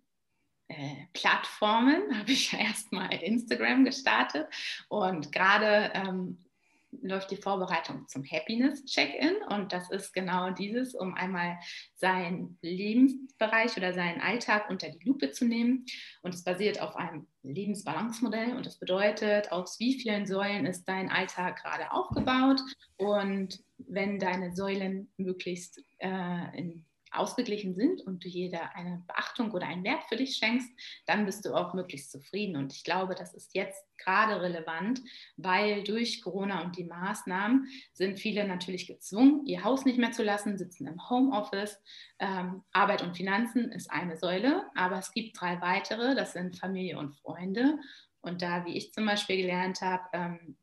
[0.77, 4.47] äh, Plattformen, habe ich ja erstmal Instagram gestartet.
[4.89, 6.37] Und gerade ähm,
[7.01, 9.35] läuft die Vorbereitung zum Happiness-Check-In.
[9.49, 11.57] Und das ist genau dieses, um einmal
[11.95, 15.85] seinen Lebensbereich oder seinen Alltag unter die Lupe zu nehmen.
[16.21, 18.55] Und es basiert auf einem Lebensbalance-Modell.
[18.55, 22.61] Und das bedeutet, aus wie vielen Säulen ist dein Alltag gerade aufgebaut?
[22.97, 29.67] Und wenn deine Säulen möglichst äh, in ausgeglichen sind und du jeder eine Beachtung oder
[29.67, 30.69] einen Wert für dich schenkst,
[31.05, 32.55] dann bist du auch möglichst zufrieden.
[32.55, 35.01] Und ich glaube, das ist jetzt gerade relevant,
[35.37, 40.23] weil durch Corona und die Maßnahmen sind viele natürlich gezwungen, ihr Haus nicht mehr zu
[40.23, 41.81] lassen, sitzen im Homeoffice.
[42.19, 46.97] Ähm, Arbeit und Finanzen ist eine Säule, aber es gibt drei weitere, das sind Familie
[46.97, 47.77] und Freunde.
[48.21, 50.57] Und da, wie ich zum Beispiel gelernt habe, ähm,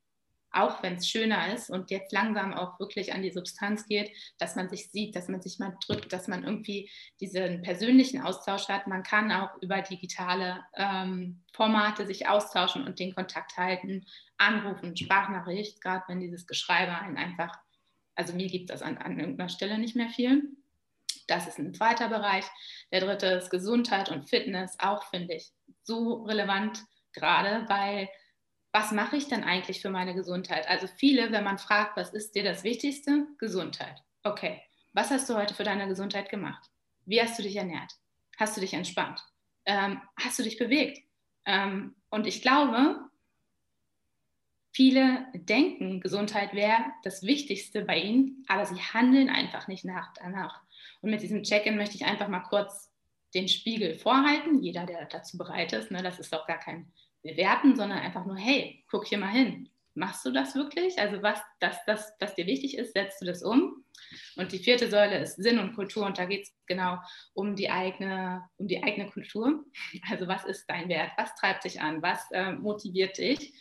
[0.53, 4.57] auch wenn es schöner ist und jetzt langsam auch wirklich an die Substanz geht, dass
[4.57, 8.87] man sich sieht, dass man sich mal drückt, dass man irgendwie diesen persönlichen Austausch hat.
[8.87, 14.05] Man kann auch über digitale ähm, Formate sich austauschen und den Kontakt halten,
[14.39, 17.55] anrufen, Sprachnachricht, gerade wenn dieses Geschreibe einen einfach,
[18.15, 20.43] also mir gibt das an, an irgendeiner Stelle nicht mehr viel.
[21.29, 22.45] Das ist ein zweiter Bereich.
[22.91, 25.53] Der dritte ist Gesundheit und Fitness, auch finde ich
[25.85, 26.83] so relevant
[27.13, 28.09] gerade, weil
[28.73, 30.69] was mache ich denn eigentlich für meine Gesundheit?
[30.69, 33.27] Also viele, wenn man fragt, was ist dir das Wichtigste?
[33.39, 34.03] Gesundheit.
[34.23, 36.71] Okay, was hast du heute für deine Gesundheit gemacht?
[37.05, 37.93] Wie hast du dich ernährt?
[38.39, 39.21] Hast du dich entspannt?
[39.65, 41.03] Ähm, hast du dich bewegt?
[41.47, 43.01] Ähm, und ich glaube,
[44.73, 50.61] viele denken, Gesundheit wäre das Wichtigste bei ihnen, aber sie handeln einfach nicht nach danach.
[51.01, 52.93] Und mit diesem Check-in möchte ich einfach mal kurz
[53.35, 54.63] den Spiegel vorhalten.
[54.63, 58.37] Jeder, der dazu bereit ist, ne, das ist auch gar kein bewerten, sondern einfach nur,
[58.37, 59.69] hey, guck hier mal hin.
[59.95, 60.99] Machst du das wirklich?
[60.99, 63.85] Also was das, das, das dir wichtig ist, setzt du das um.
[64.37, 66.99] Und die vierte Säule ist Sinn und Kultur und da geht es genau
[67.35, 69.65] um die, eigene, um die eigene Kultur.
[70.09, 71.13] Also was ist dein Wert?
[71.17, 72.03] Was treibt dich an?
[72.03, 73.53] Was äh, motiviert dich?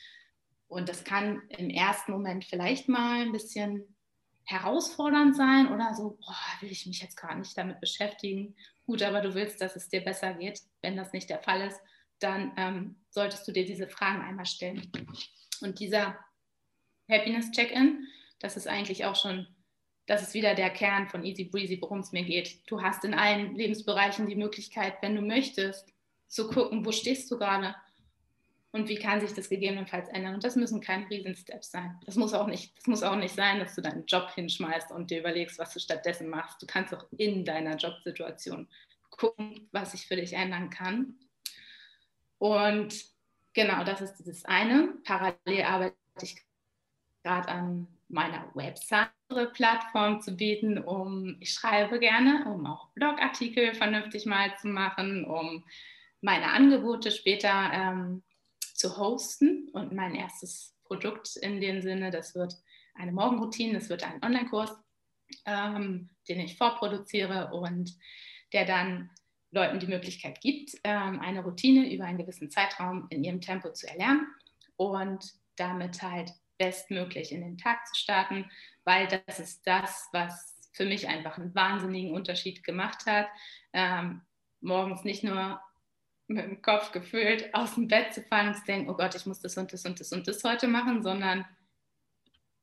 [0.68, 3.96] Und das kann im ersten Moment vielleicht mal ein bisschen
[4.46, 8.56] herausfordernd sein oder so, boah, will ich mich jetzt gar nicht damit beschäftigen.
[8.86, 10.62] Gut, aber du willst, dass es dir besser geht.
[10.82, 11.80] Wenn das nicht der Fall ist,
[12.20, 14.92] dann ähm, solltest du dir diese Fragen einmal stellen.
[15.62, 16.18] Und dieser
[17.10, 18.08] Happiness Check-in,
[18.40, 19.48] das ist eigentlich auch schon,
[20.06, 22.62] das ist wieder der Kern von Easy Breezy, worum es mir geht.
[22.70, 25.94] Du hast in allen Lebensbereichen die Möglichkeit, wenn du möchtest,
[26.28, 27.76] zu gucken, wo stehst du gerade
[28.72, 30.36] und wie kann sich das gegebenenfalls ändern.
[30.36, 32.00] Und das müssen keine Riesensteps sein.
[32.06, 35.10] Das muss auch nicht, das muss auch nicht sein, dass du deinen Job hinschmeißt und
[35.10, 36.62] dir überlegst, was du stattdessen machst.
[36.62, 38.68] Du kannst auch in deiner Jobsituation
[39.10, 41.18] gucken, was sich für dich ändern kann
[42.40, 43.06] und
[43.54, 44.96] genau, das ist das eine.
[45.04, 46.36] Parallel arbeite ich
[47.24, 49.12] gerade an meiner Website
[49.54, 55.64] Plattform zu bieten, um, ich schreibe gerne, um auch Blogartikel vernünftig mal zu machen, um
[56.22, 58.24] meine Angebote später ähm,
[58.74, 59.70] zu hosten.
[59.74, 62.56] Und mein erstes Produkt in dem Sinne, das wird
[62.96, 64.76] eine Morgenroutine, das wird ein Online-Kurs,
[65.46, 67.96] ähm, den ich vorproduziere und
[68.52, 69.12] der dann
[69.52, 73.88] Leuten die Möglichkeit gibt, ähm, eine Routine über einen gewissen Zeitraum in ihrem Tempo zu
[73.88, 74.28] erlernen
[74.76, 78.50] und damit halt bestmöglich in den Tag zu starten,
[78.84, 83.28] weil das ist das, was für mich einfach einen wahnsinnigen Unterschied gemacht hat.
[83.74, 84.22] Ähm,
[84.62, 85.60] morgens nicht nur
[86.28, 89.26] mit dem Kopf gefühlt aus dem Bett zu fallen und zu denken, oh Gott, ich
[89.26, 91.46] muss das und das und das und das heute machen, sondern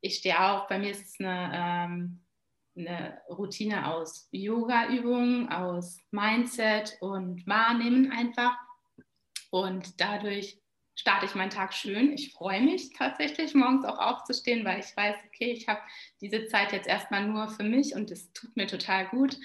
[0.00, 2.25] ich stehe auf, bei mir ist es eine ähm,
[2.76, 8.56] eine Routine aus Yoga-Übungen, aus Mindset und Wahrnehmen einfach.
[9.50, 10.58] Und dadurch
[10.94, 12.12] starte ich meinen Tag schön.
[12.12, 15.80] Ich freue mich tatsächlich, morgens auch aufzustehen, weil ich weiß, okay, ich habe
[16.20, 19.38] diese Zeit jetzt erstmal nur für mich und es tut mir total gut.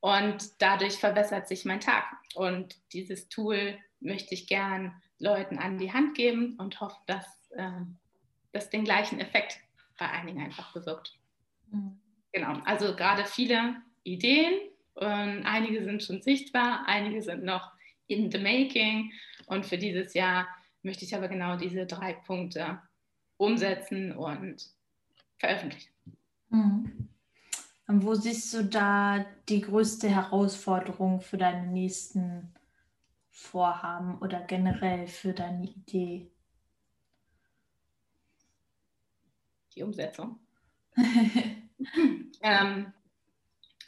[0.00, 2.04] Und dadurch verbessert sich mein Tag.
[2.34, 7.70] Und dieses Tool möchte ich gern Leuten an die Hand geben und hoffe, dass äh,
[8.52, 9.58] das den gleichen Effekt
[9.98, 11.18] bei einigen einfach bewirkt.
[11.70, 12.00] Mhm.
[12.36, 14.60] Genau, also gerade viele Ideen.
[14.92, 17.72] Und einige sind schon sichtbar, einige sind noch
[18.08, 19.10] in the making.
[19.46, 20.46] Und für dieses Jahr
[20.82, 22.82] möchte ich aber genau diese drei Punkte
[23.38, 24.68] umsetzen und
[25.38, 25.90] veröffentlichen.
[26.50, 27.08] Mhm.
[27.86, 32.52] Und wo siehst du da die größte Herausforderung für deine nächsten
[33.30, 36.30] Vorhaben oder generell für deine Idee?
[39.74, 40.38] Die Umsetzung.
[42.42, 42.92] ähm,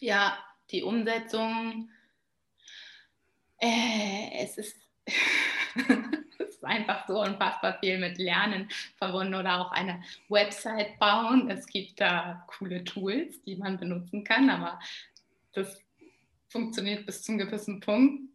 [0.01, 0.39] ja,
[0.71, 1.91] die Umsetzung,
[3.61, 4.77] äh, es, ist,
[6.39, 11.51] es ist einfach so unfassbar viel mit Lernen verbunden oder auch eine Website bauen.
[11.51, 14.79] Es gibt da coole Tools, die man benutzen kann, aber
[15.53, 15.83] das
[16.49, 18.33] funktioniert bis zum gewissen Punkt.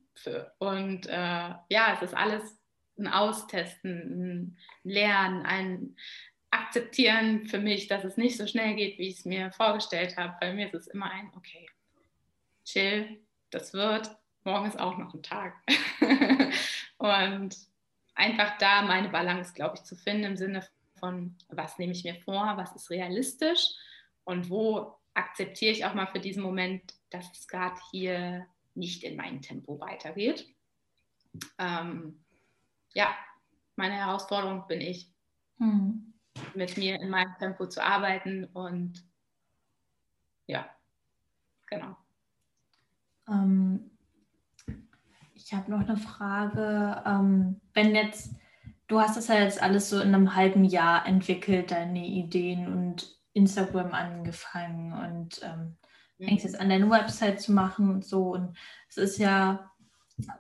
[0.60, 2.58] Und äh, ja, es ist alles
[2.98, 5.96] ein Austesten, ein Lernen, ein
[6.54, 10.36] akzeptieren für mich, dass es nicht so schnell geht, wie ich es mir vorgestellt habe.
[10.40, 11.66] Bei mir ist es immer ein, okay,
[12.64, 15.56] chill, das wird, morgen ist auch noch ein Tag.
[16.98, 17.58] und
[18.14, 20.68] einfach da meine Balance, glaube ich, zu finden im Sinne
[21.00, 23.72] von, was nehme ich mir vor, was ist realistisch
[24.24, 28.46] und wo akzeptiere ich auch mal für diesen Moment, dass es gerade hier
[28.76, 30.48] nicht in meinem Tempo weitergeht.
[31.58, 32.24] Ähm,
[32.94, 33.16] ja,
[33.76, 35.12] meine Herausforderung bin ich,
[35.58, 36.13] hm.
[36.56, 39.04] Mit mir in meinem Tempo zu arbeiten und
[40.46, 40.66] ja,
[41.68, 41.96] genau.
[43.28, 43.92] Ähm,
[45.34, 47.02] ich habe noch eine Frage.
[47.06, 48.36] Ähm, wenn jetzt,
[48.88, 53.20] du hast das ja jetzt alles so in einem halben Jahr entwickelt, deine Ideen und
[53.34, 55.78] Instagram angefangen und ähm,
[56.18, 56.26] mhm.
[56.26, 58.34] fängst jetzt an, deine Website zu machen und so.
[58.34, 58.58] Und
[58.90, 59.72] es ist ja,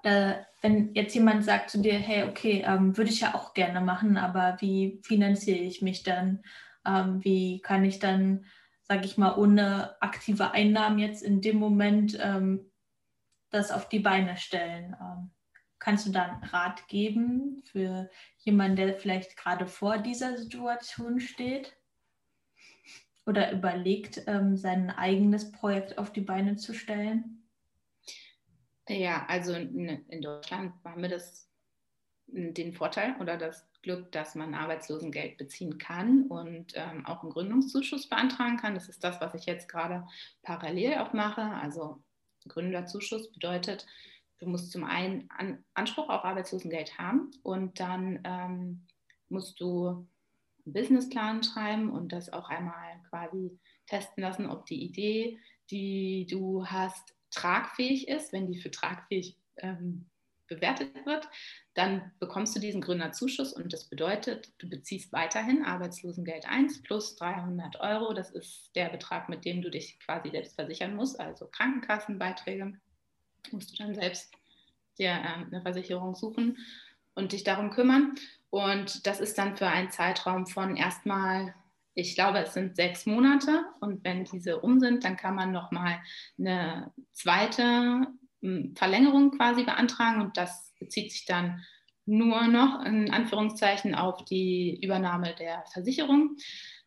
[0.03, 3.81] da, wenn jetzt jemand sagt zu dir, hey, okay, ähm, würde ich ja auch gerne
[3.81, 6.43] machen, aber wie finanziere ich mich dann?
[6.85, 8.45] Ähm, wie kann ich dann,
[8.83, 12.71] sage ich mal, ohne aktive Einnahmen jetzt in dem Moment ähm,
[13.49, 14.95] das auf die Beine stellen?
[14.99, 15.31] Ähm,
[15.79, 21.75] kannst du da einen Rat geben für jemanden, der vielleicht gerade vor dieser Situation steht?
[23.25, 27.42] Oder überlegt, ähm, sein eigenes Projekt auf die Beine zu stellen?
[28.87, 31.49] Ja, also in, in Deutschland haben wir das
[32.27, 38.07] den Vorteil oder das Glück, dass man Arbeitslosengeld beziehen kann und ähm, auch einen Gründungszuschuss
[38.07, 38.73] beantragen kann.
[38.73, 40.07] Das ist das, was ich jetzt gerade
[40.41, 41.41] parallel auch mache.
[41.41, 42.01] Also
[42.47, 43.85] Gründerzuschuss bedeutet,
[44.39, 48.87] du musst zum einen An Anspruch auf Arbeitslosengeld haben und dann ähm,
[49.29, 49.87] musst du
[50.65, 56.65] einen Businessplan schreiben und das auch einmal quasi testen lassen, ob die Idee, die du
[56.65, 58.33] hast, tragfähig ist.
[58.33, 60.05] Wenn die für tragfähig ähm,
[60.47, 61.27] bewertet wird,
[61.73, 67.79] dann bekommst du diesen Gründerzuschuss und das bedeutet, du beziehst weiterhin Arbeitslosengeld 1 plus 300
[67.79, 68.13] Euro.
[68.13, 72.73] Das ist der Betrag, mit dem du dich quasi selbst versichern musst, also Krankenkassenbeiträge
[73.51, 74.33] musst du dann selbst
[74.97, 76.57] dir ähm, eine Versicherung suchen
[77.15, 78.15] und dich darum kümmern.
[78.49, 81.55] Und das ist dann für einen Zeitraum von erstmal
[81.95, 85.99] ich glaube, es sind sechs Monate und wenn diese um sind, dann kann man nochmal
[86.37, 88.07] eine zweite
[88.41, 91.63] hm, Verlängerung quasi beantragen und das bezieht sich dann
[92.05, 96.35] nur noch in Anführungszeichen auf die Übernahme der Versicherung.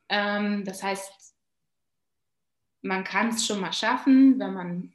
[0.08, 1.34] Ähm, das heißt,
[2.82, 4.92] man kann es schon mal schaffen, wenn man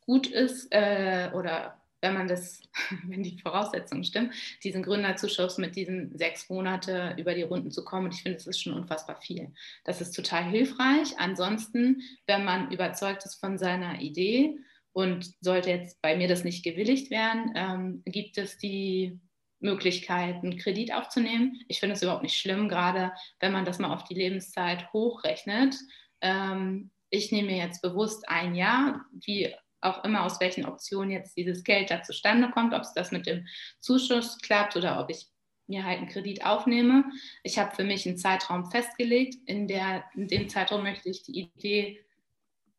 [0.00, 2.60] gut ist äh, oder wenn man das,
[3.06, 4.32] wenn die Voraussetzungen stimmen,
[4.62, 8.06] diesen Gründerzuschuss mit diesen sechs Monate über die Runden zu kommen.
[8.06, 9.52] Und ich finde, das ist schon unfassbar viel.
[9.84, 11.18] Das ist total hilfreich.
[11.18, 14.56] Ansonsten, wenn man überzeugt ist von seiner Idee
[14.92, 19.18] und sollte jetzt bei mir das nicht gewilligt werden, ähm, gibt es die
[19.60, 21.60] Möglichkeit, einen Kredit aufzunehmen.
[21.68, 25.74] Ich finde es überhaupt nicht schlimm, gerade wenn man das mal auf die Lebenszeit hochrechnet.
[26.20, 31.36] Ähm, ich nehme mir jetzt bewusst ein Jahr, wie auch immer, aus welchen Optionen jetzt
[31.36, 33.46] dieses Geld da zustande kommt, ob es das mit dem
[33.80, 35.26] Zuschuss klappt oder ob ich
[35.66, 37.04] mir halt einen Kredit aufnehme.
[37.42, 39.36] Ich habe für mich einen Zeitraum festgelegt.
[39.46, 42.04] In, der, in dem Zeitraum möchte ich die Idee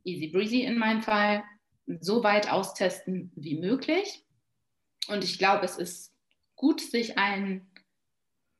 [0.03, 1.43] easy breezy in meinem Fall
[1.99, 4.23] so weit austesten wie möglich.
[5.07, 6.13] Und ich glaube, es ist
[6.55, 7.71] gut, sich einen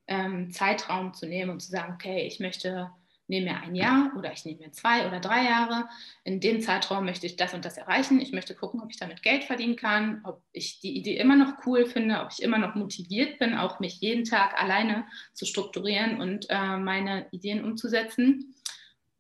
[0.07, 2.91] ähm, Zeitraum zu nehmen und zu sagen, okay, ich möchte
[3.29, 5.87] nehme mir ein Jahr oder ich nehme mir zwei oder drei Jahre.
[6.23, 8.19] In dem Zeitraum möchte ich das und das erreichen.
[8.19, 11.65] Ich möchte gucken, ob ich damit Geld verdienen kann, ob ich die Idee immer noch
[11.65, 16.19] cool finde, ob ich immer noch motiviert bin, auch mich jeden Tag alleine zu strukturieren
[16.19, 18.55] und äh, meine Ideen umzusetzen.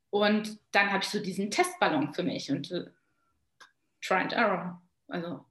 [0.09, 2.85] Und dann habe ich so diesen Testballon für mich und äh,
[4.01, 4.81] Try and Error.
[5.07, 5.45] Also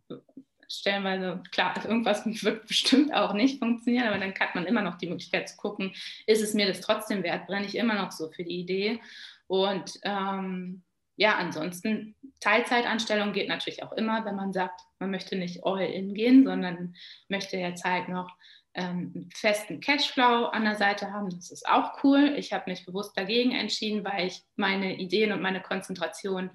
[0.69, 5.09] stellenweise, klar, irgendwas wird bestimmt auch nicht funktionieren, aber dann hat man immer noch die
[5.09, 5.93] Möglichkeit zu gucken,
[6.27, 9.01] ist es mir das trotzdem wert, brenne ich immer noch so für die Idee.
[9.47, 10.83] Und ähm,
[11.17, 16.15] ja, ansonsten Teilzeitanstellung geht natürlich auch immer, wenn man sagt, man möchte nicht all in
[16.15, 16.95] gehen, sondern
[17.29, 18.31] möchte halt noch
[18.75, 21.31] ähm, einen festen Cashflow an der Seite haben.
[21.31, 22.35] Das ist auch cool.
[22.37, 26.51] Ich habe mich bewusst dagegen entschieden, weil ich meine Ideen und meine Konzentration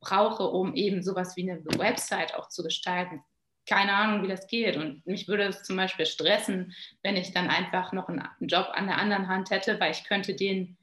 [0.00, 3.22] brauche, um eben sowas wie eine Website auch zu gestalten
[3.68, 4.76] keine Ahnung, wie das geht.
[4.76, 8.86] Und mich würde es zum Beispiel stressen, wenn ich dann einfach noch einen Job an
[8.86, 10.76] der anderen Hand hätte, weil ich könnte den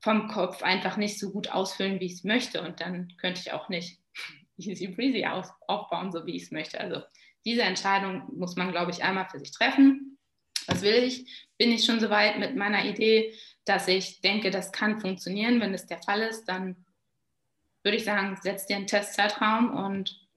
[0.00, 2.62] vom Kopf einfach nicht so gut ausfüllen, wie ich es möchte.
[2.62, 3.98] Und dann könnte ich auch nicht
[4.56, 5.26] easy breezy
[5.66, 6.80] aufbauen, so wie ich es möchte.
[6.80, 7.02] Also
[7.44, 10.18] diese Entscheidung muss man, glaube ich, einmal für sich treffen.
[10.66, 11.48] Was will ich?
[11.56, 13.34] Bin ich schon so weit mit meiner Idee,
[13.64, 15.60] dass ich denke, das kann funktionieren.
[15.60, 16.84] Wenn das der Fall ist, dann
[17.82, 20.27] würde ich sagen, setz dir einen Testzeitraum und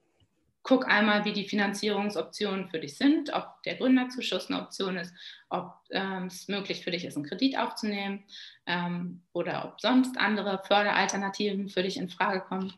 [0.62, 5.12] guck einmal, wie die Finanzierungsoptionen für dich sind, ob der Gründerzuschuss eine Option ist,
[5.48, 8.24] ob ähm, es möglich für dich ist, einen Kredit aufzunehmen
[8.66, 12.72] ähm, oder ob sonst andere Förderalternativen für dich in Frage kommen.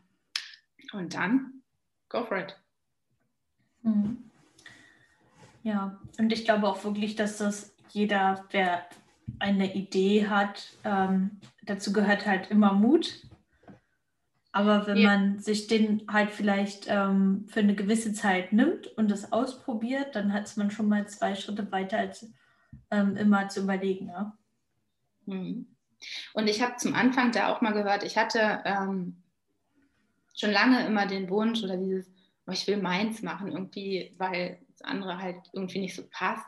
[0.93, 1.61] Und dann
[2.09, 2.55] go for it.
[3.83, 4.31] Mhm.
[5.63, 8.87] Ja, und ich glaube auch wirklich, dass das jeder, der
[9.39, 13.21] eine Idee hat, ähm, dazu gehört halt immer Mut.
[14.55, 15.09] Aber wenn ja.
[15.09, 20.31] man sich den halt vielleicht ähm, für eine gewisse Zeit nimmt und das ausprobiert, dann
[20.31, 22.31] hat man schon mal zwei Schritte weiter als
[22.89, 24.07] ähm, immer zu überlegen.
[24.07, 24.37] Ja?
[25.25, 25.75] Mhm.
[26.35, 29.23] Und ich habe zum Anfang da auch mal gehört, ich hatte ähm,
[30.33, 32.09] schon lange immer den Wunsch oder dieses,
[32.47, 36.47] oh, ich will meins machen, irgendwie, weil das andere halt irgendwie nicht so passt.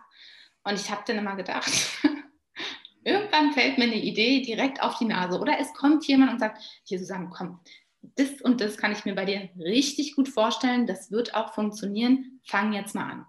[0.63, 1.73] Und ich habe dann immer gedacht,
[3.03, 5.41] irgendwann fällt mir eine Idee direkt auf die Nase.
[5.41, 7.59] Oder es kommt jemand und sagt, hier Susanne, komm,
[8.01, 12.39] das und das kann ich mir bei dir richtig gut vorstellen, das wird auch funktionieren,
[12.45, 13.25] fang jetzt mal an.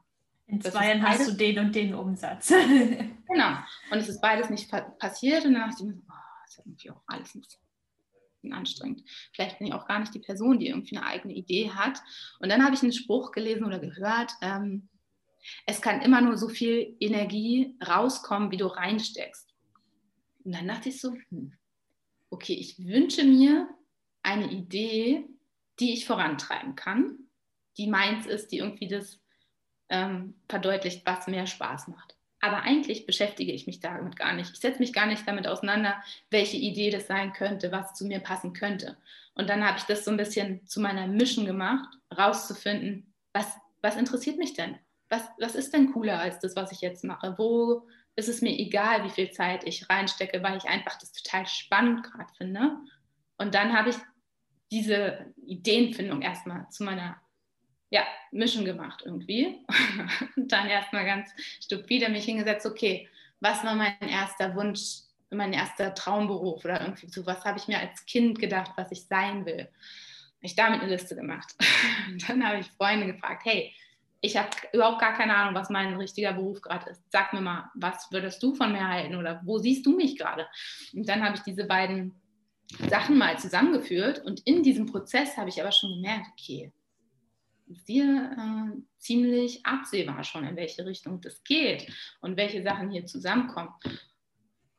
[0.46, 2.48] In das zwei Jahren hast du den und den Umsatz.
[3.28, 3.58] genau.
[3.90, 6.12] Und es ist beides nicht passiert und dann dachte ich mir, oh,
[6.42, 9.02] das ist irgendwie auch alles ein bisschen anstrengend.
[9.34, 12.00] Vielleicht bin ich auch gar nicht die Person, die irgendwie eine eigene Idee hat.
[12.40, 14.88] Und dann habe ich einen Spruch gelesen oder gehört, ähm,
[15.66, 19.54] es kann immer nur so viel Energie rauskommen, wie du reinsteckst.
[20.44, 21.52] Und dann dachte ich so, hm,
[22.30, 23.68] okay, ich wünsche mir
[24.22, 25.24] eine Idee,
[25.80, 27.18] die ich vorantreiben kann,
[27.76, 29.20] die meins ist, die irgendwie das
[29.88, 32.16] ähm, verdeutlicht, was mehr Spaß macht.
[32.40, 34.52] Aber eigentlich beschäftige ich mich damit gar nicht.
[34.52, 36.00] Ich setze mich gar nicht damit auseinander,
[36.30, 38.96] welche Idee das sein könnte, was zu mir passen könnte.
[39.34, 43.46] Und dann habe ich das so ein bisschen zu meiner Mission gemacht, rauszufinden, was,
[43.82, 44.78] was interessiert mich denn?
[45.08, 47.34] Was, was ist denn cooler als das, was ich jetzt mache?
[47.38, 47.88] Wo
[48.18, 52.02] ist es mir egal, wie viel Zeit ich reinstecke, weil ich einfach das total spannend
[52.02, 52.76] gerade finde.
[53.38, 53.96] Und dann habe ich
[54.70, 57.16] diese Ideenfindung erstmal zu meiner
[57.90, 59.64] ja, Mission gemacht irgendwie.
[60.36, 61.30] Und dann erstmal ganz
[61.62, 63.08] stupide mich hingesetzt, okay,
[63.40, 67.78] was war mein erster Wunsch, mein erster Traumberuf oder irgendwie so, was habe ich mir
[67.78, 69.60] als Kind gedacht, was ich sein will.
[69.60, 71.54] Habe ich damit eine Liste gemacht.
[72.08, 73.72] Und dann habe ich Freunde gefragt, hey,
[74.20, 77.02] ich habe überhaupt gar keine Ahnung, was mein richtiger Beruf gerade ist.
[77.10, 80.48] Sag mir mal, was würdest du von mir halten oder wo siehst du mich gerade?
[80.92, 82.20] Und dann habe ich diese beiden
[82.90, 86.72] Sachen mal zusammengeführt und in diesem Prozess habe ich aber schon gemerkt, okay,
[87.86, 91.90] sehr äh, ziemlich absehbar schon, in welche Richtung das geht
[92.20, 93.70] und welche Sachen hier zusammenkommen.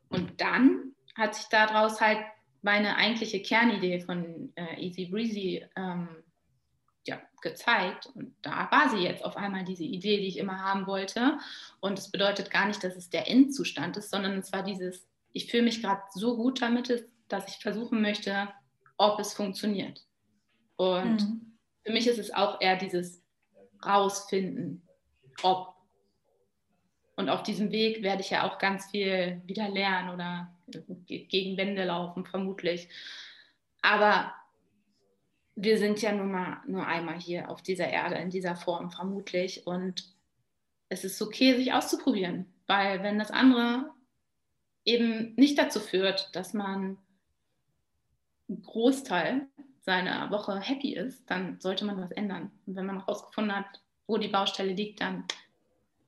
[0.09, 2.19] Und dann hat sich daraus halt
[2.61, 6.09] meine eigentliche Kernidee von äh, Easy Breezy ähm,
[7.07, 8.07] ja, gezeigt.
[8.13, 11.37] Und da war sie jetzt auf einmal diese Idee, die ich immer haben wollte.
[11.79, 15.49] Und es bedeutet gar nicht, dass es der Endzustand ist, sondern es war dieses, ich
[15.49, 16.89] fühle mich gerade so gut damit,
[17.29, 18.49] dass ich versuchen möchte,
[18.97, 20.03] ob es funktioniert.
[20.75, 21.49] Und mhm
[21.89, 23.23] für mich ist es auch eher dieses
[23.83, 24.87] rausfinden,
[25.41, 25.75] ob.
[27.15, 30.55] Und auf diesem Weg werde ich ja auch ganz viel wieder lernen oder
[31.07, 32.89] gegen Wände laufen, vermutlich.
[33.81, 34.33] Aber
[35.55, 39.65] wir sind ja nun mal nur einmal hier auf dieser Erde in dieser Form, vermutlich.
[39.65, 40.13] Und
[40.89, 43.89] es ist okay, sich auszuprobieren, weil wenn das andere
[44.85, 46.99] eben nicht dazu führt, dass man
[48.49, 49.47] Großteil
[49.81, 52.51] seiner Woche happy ist, dann sollte man was ändern.
[52.65, 55.25] Und wenn man herausgefunden hat, wo die Baustelle liegt, dann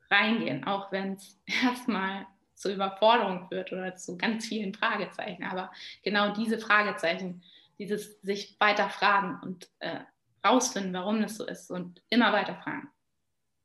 [0.10, 2.26] reingehen, auch wenn es erstmal
[2.56, 5.44] zur Überforderung führt oder zu ganz vielen Fragezeichen.
[5.44, 5.72] Aber
[6.04, 7.42] genau diese Fragezeichen,
[7.80, 10.02] dieses sich weiter fragen und äh,
[10.46, 12.90] rausfinden, warum das so ist und immer weiter fragen,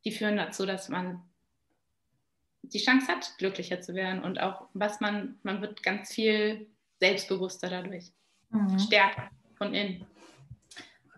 [0.05, 1.23] die führen dazu, dass man
[2.63, 6.69] die Chance hat, glücklicher zu werden und auch was man, man wird ganz viel
[6.99, 8.13] selbstbewusster dadurch,
[8.51, 8.79] mhm.
[8.79, 10.07] stärker von innen.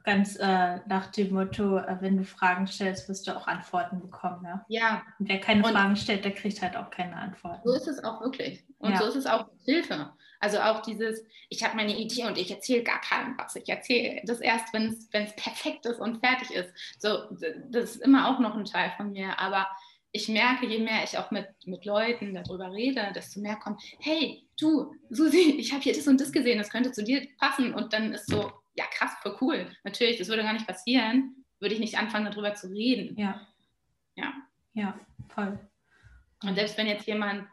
[0.04, 4.42] Ganz äh, nach dem Motto, äh, wenn du Fragen stellst, wirst du auch Antworten bekommen.
[4.42, 4.64] Ja.
[4.68, 5.02] ja.
[5.18, 7.60] Und wer keine und Fragen stellt, der kriegt halt auch keine Antworten.
[7.64, 8.64] So ist es auch wirklich.
[8.78, 8.98] Und ja.
[8.98, 10.12] so ist es auch mit Hilfe.
[10.40, 13.56] Also auch dieses, ich habe meine Idee und ich erzähle gar keinem was.
[13.56, 16.72] Ich erzähle das erst, wenn es perfekt ist und fertig ist.
[16.98, 17.24] So,
[17.70, 19.38] das ist immer auch noch ein Teil von mir.
[19.38, 19.66] Aber
[20.12, 24.46] ich merke, je mehr ich auch mit, mit Leuten darüber rede, desto mehr kommt, hey,
[24.58, 27.74] du, Susi, ich habe hier das und das gesehen, das könnte zu dir passen.
[27.74, 29.76] Und dann ist so, ja, krass, voll cool.
[29.84, 33.16] Natürlich, das würde gar nicht passieren, würde ich nicht anfangen, darüber zu reden.
[33.18, 33.46] Ja.
[34.16, 34.32] Ja.
[34.74, 34.98] Ja,
[35.28, 35.58] voll.
[36.44, 37.48] Und selbst wenn jetzt jemand,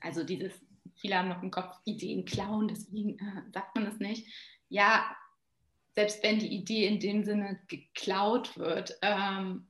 [0.00, 0.52] also dieses,
[0.96, 4.26] viele haben noch im Kopf, Ideen klauen, deswegen äh, sagt man das nicht.
[4.68, 5.16] Ja,
[5.94, 9.66] selbst wenn die Idee in dem Sinne geklaut wird, ähm,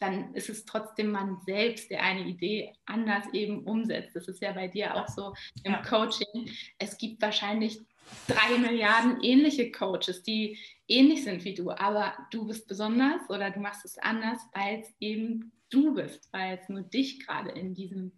[0.00, 4.16] dann ist es trotzdem man selbst, der eine Idee anders eben umsetzt.
[4.16, 5.82] Das ist ja bei dir auch so im ja.
[5.82, 6.50] Coaching.
[6.78, 7.78] Es gibt wahrscheinlich
[8.26, 13.60] drei Milliarden ähnliche Coaches, die ähnlich sind wie du, aber du bist besonders oder du
[13.60, 18.12] machst es anders, weil es eben du bist, weil es nur dich gerade in diesem,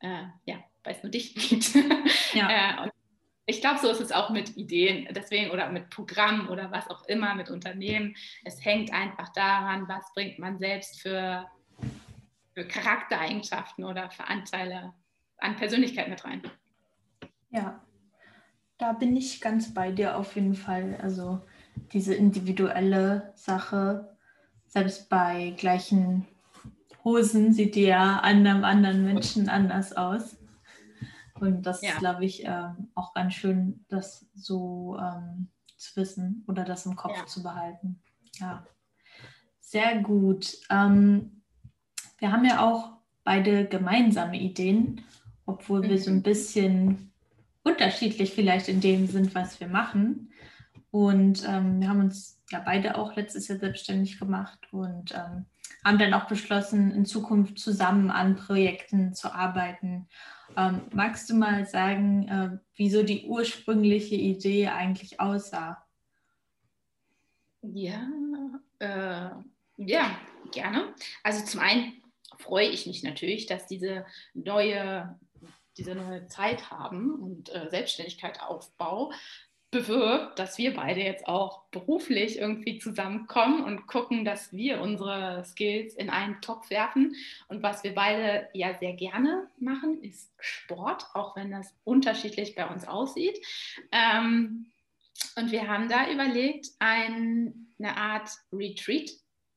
[0.00, 1.74] äh, ja, weil es nur dich gibt.
[2.34, 2.86] Ja.
[2.86, 2.90] äh,
[3.46, 7.04] ich glaube, so ist es auch mit Ideen, deswegen oder mit Programmen oder was auch
[7.06, 8.14] immer, mit Unternehmen.
[8.44, 11.46] Es hängt einfach daran, was bringt man selbst für,
[12.54, 14.92] für Charaktereigenschaften oder für Anteile
[15.38, 16.42] an Persönlichkeit mit rein.
[17.50, 17.82] Ja,
[18.78, 20.98] da bin ich ganz bei dir auf jeden Fall.
[21.02, 21.40] Also
[21.92, 24.16] diese individuelle Sache,
[24.66, 26.26] selbst bei gleichen
[27.04, 30.36] Hosen sieht die ja an einem anderen Menschen anders aus.
[31.42, 31.90] Und das ja.
[31.90, 36.94] ist, glaube ich, ähm, auch ganz schön, das so ähm, zu wissen oder das im
[36.94, 37.26] Kopf ja.
[37.26, 38.00] zu behalten.
[38.38, 38.64] Ja,
[39.58, 40.56] sehr gut.
[40.70, 41.42] Ähm,
[42.18, 42.92] wir haben ja auch
[43.24, 45.04] beide gemeinsame Ideen,
[45.44, 45.88] obwohl mhm.
[45.88, 46.22] wir so ein mhm.
[46.22, 47.12] bisschen
[47.64, 50.30] unterschiedlich vielleicht in dem sind, was wir machen.
[50.92, 55.46] Und ähm, wir haben uns ja beide auch letztes Jahr selbstständig gemacht und ähm,
[55.84, 60.06] haben dann auch beschlossen, in Zukunft zusammen an Projekten zu arbeiten.
[60.56, 65.84] Ähm, magst du mal sagen, äh, wie so die ursprüngliche Idee eigentlich aussah?
[67.62, 68.08] Ja,
[68.80, 69.30] äh,
[69.76, 70.18] ja,
[70.50, 70.94] gerne.
[71.22, 72.02] Also zum einen
[72.38, 75.18] freue ich mich natürlich, dass diese neue,
[75.76, 79.12] diese neue Zeit haben und äh, Selbstständigkeit Aufbau
[79.72, 85.94] bewirkt, dass wir beide jetzt auch beruflich irgendwie zusammenkommen und gucken, dass wir unsere Skills
[85.94, 87.16] in einen Topf werfen.
[87.48, 92.66] Und was wir beide ja sehr gerne machen, ist Sport, auch wenn das unterschiedlich bei
[92.68, 93.40] uns aussieht.
[93.90, 94.66] Ähm,
[95.36, 99.10] und wir haben da überlegt, ein, eine Art Retreat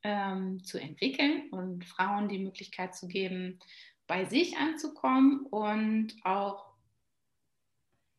[0.03, 3.59] ähm, zu entwickeln und Frauen die Möglichkeit zu geben,
[4.07, 6.74] bei sich anzukommen und auch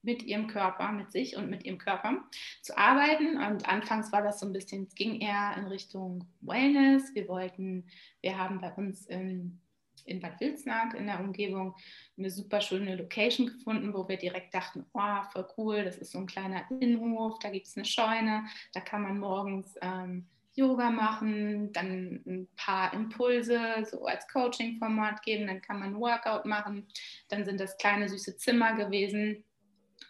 [0.06, 2.24] mit ihrem Körper, mit sich und mit ihrem Körper
[2.62, 3.36] zu arbeiten.
[3.36, 7.12] Und anfangs war das so ein bisschen, es ging eher in Richtung Wellness.
[7.14, 7.84] Wir wollten,
[8.22, 9.60] wir haben bei uns in,
[10.04, 11.74] in Bad Wilsnack in der Umgebung
[12.16, 16.18] eine super schöne Location gefunden, wo wir direkt dachten, oh, voll cool, das ist so
[16.18, 21.72] ein kleiner Innenhof, da gibt es eine Scheune, da kann man morgens ähm, Yoga machen,
[21.72, 26.86] dann ein paar Impulse so als Coaching-Format geben, dann kann man Workout machen,
[27.28, 29.44] dann sind das kleine süße Zimmer gewesen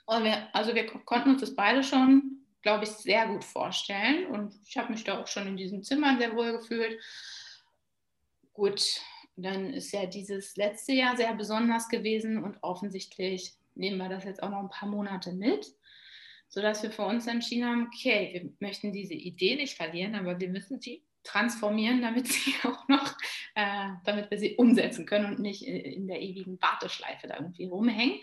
[0.08, 4.26] wir, also wir konnten uns das beide schon, glaube ich, sehr gut vorstellen.
[4.26, 7.00] Und ich habe mich da auch schon in diesem Zimmer sehr wohl gefühlt.
[8.52, 9.00] Gut,
[9.36, 14.42] dann ist ja dieses letzte Jahr sehr besonders gewesen und offensichtlich nehmen wir das jetzt
[14.42, 15.66] auch noch ein paar Monate mit,
[16.48, 20.48] sodass wir für uns entschieden haben, okay, wir möchten diese Idee nicht verlieren, aber wir
[20.48, 23.14] müssen sie transformieren, damit sie auch noch,
[23.54, 28.20] äh, damit wir sie umsetzen können und nicht in der ewigen Warteschleife da irgendwie rumhängen.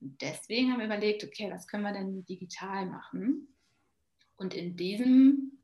[0.00, 3.48] Und deswegen haben wir überlegt, okay, was können wir denn digital machen?
[4.36, 5.58] Und in diesem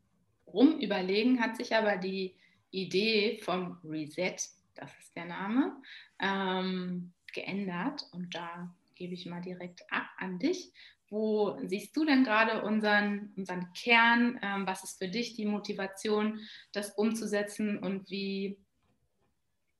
[0.47, 2.35] Rumüberlegen hat sich aber die
[2.71, 4.37] Idee vom Reset,
[4.75, 5.77] das ist der Name,
[6.21, 8.07] ähm, geändert.
[8.13, 10.73] Und da gebe ich mal direkt ab an dich.
[11.09, 14.41] Wo siehst du denn gerade unseren, unseren Kern?
[14.43, 16.41] Ähm, was ist für dich die Motivation,
[16.73, 17.79] das umzusetzen?
[17.79, 18.59] Und wie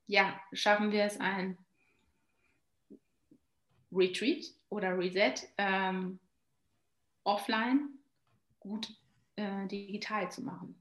[0.07, 1.59] ja, schaffen wir es, ein
[3.95, 6.19] Retreat oder Reset ähm,
[7.25, 7.91] offline
[8.61, 8.89] gut
[9.37, 10.75] äh, digital zu machen?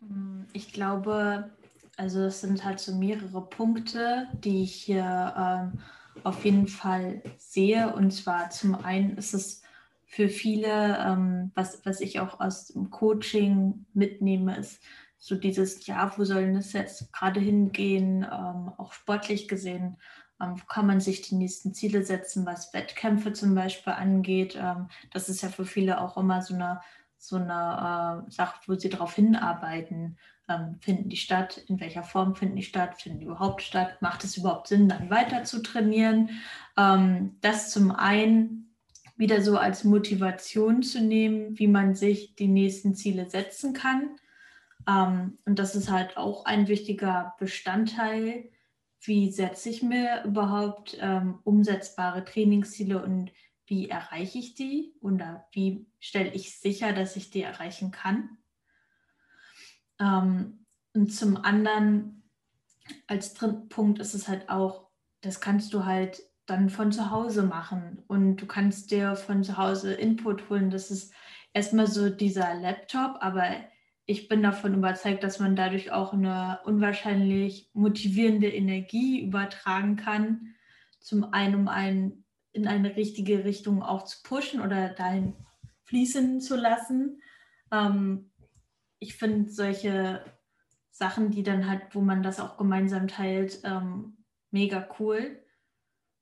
[0.00, 1.50] Mm, ich glaube,
[1.96, 5.80] also es sind halt so mehrere Punkte, die ich hier ähm,
[6.24, 7.94] auf jeden Fall sehe.
[7.94, 9.62] Und zwar zum einen ist es
[10.06, 14.82] für viele, ähm, was, was ich auch aus dem Coaching mitnehme, ist
[15.18, 19.98] so dieses, ja, wo sollen es jetzt gerade hingehen, ähm, auch sportlich gesehen
[20.68, 24.58] kann man sich die nächsten Ziele setzen, was Wettkämpfe zum Beispiel angeht.
[24.60, 26.80] Ähm, das ist ja für viele auch immer so eine,
[27.18, 30.18] so eine äh, Sache, wo sie darauf hinarbeiten.
[30.48, 31.58] Ähm, finden die statt?
[31.68, 33.00] In welcher Form finden die statt?
[33.00, 34.00] Finden die überhaupt statt?
[34.00, 36.30] Macht es überhaupt Sinn, dann weiter zu trainieren?
[37.42, 38.74] das zum einen
[39.16, 44.16] wieder so als Motivation zu nehmen, wie man sich die nächsten Ziele setzen kann.
[44.86, 48.48] und das ist halt auch ein wichtiger Bestandteil
[49.02, 53.32] wie setze ich mir überhaupt ähm, umsetzbare Trainingsziele und
[53.66, 58.38] wie erreiche ich die oder wie stelle ich sicher, dass ich die erreichen kann.
[59.98, 62.28] Ähm, und zum anderen,
[63.06, 64.90] als dritten Punkt ist es halt auch,
[65.20, 69.56] das kannst du halt dann von zu Hause machen und du kannst dir von zu
[69.56, 70.70] Hause Input holen.
[70.70, 71.14] Das ist
[71.52, 73.44] erstmal so dieser Laptop, aber
[74.10, 80.56] ich bin davon überzeugt, dass man dadurch auch eine unwahrscheinlich motivierende Energie übertragen kann.
[80.98, 85.36] Zum einen, um einen in eine richtige Richtung auch zu pushen oder dahin
[85.84, 87.22] fließen zu lassen.
[87.70, 88.32] Ähm,
[88.98, 90.24] ich finde solche
[90.90, 95.40] Sachen, die dann halt, wo man das auch gemeinsam teilt, ähm, mega cool.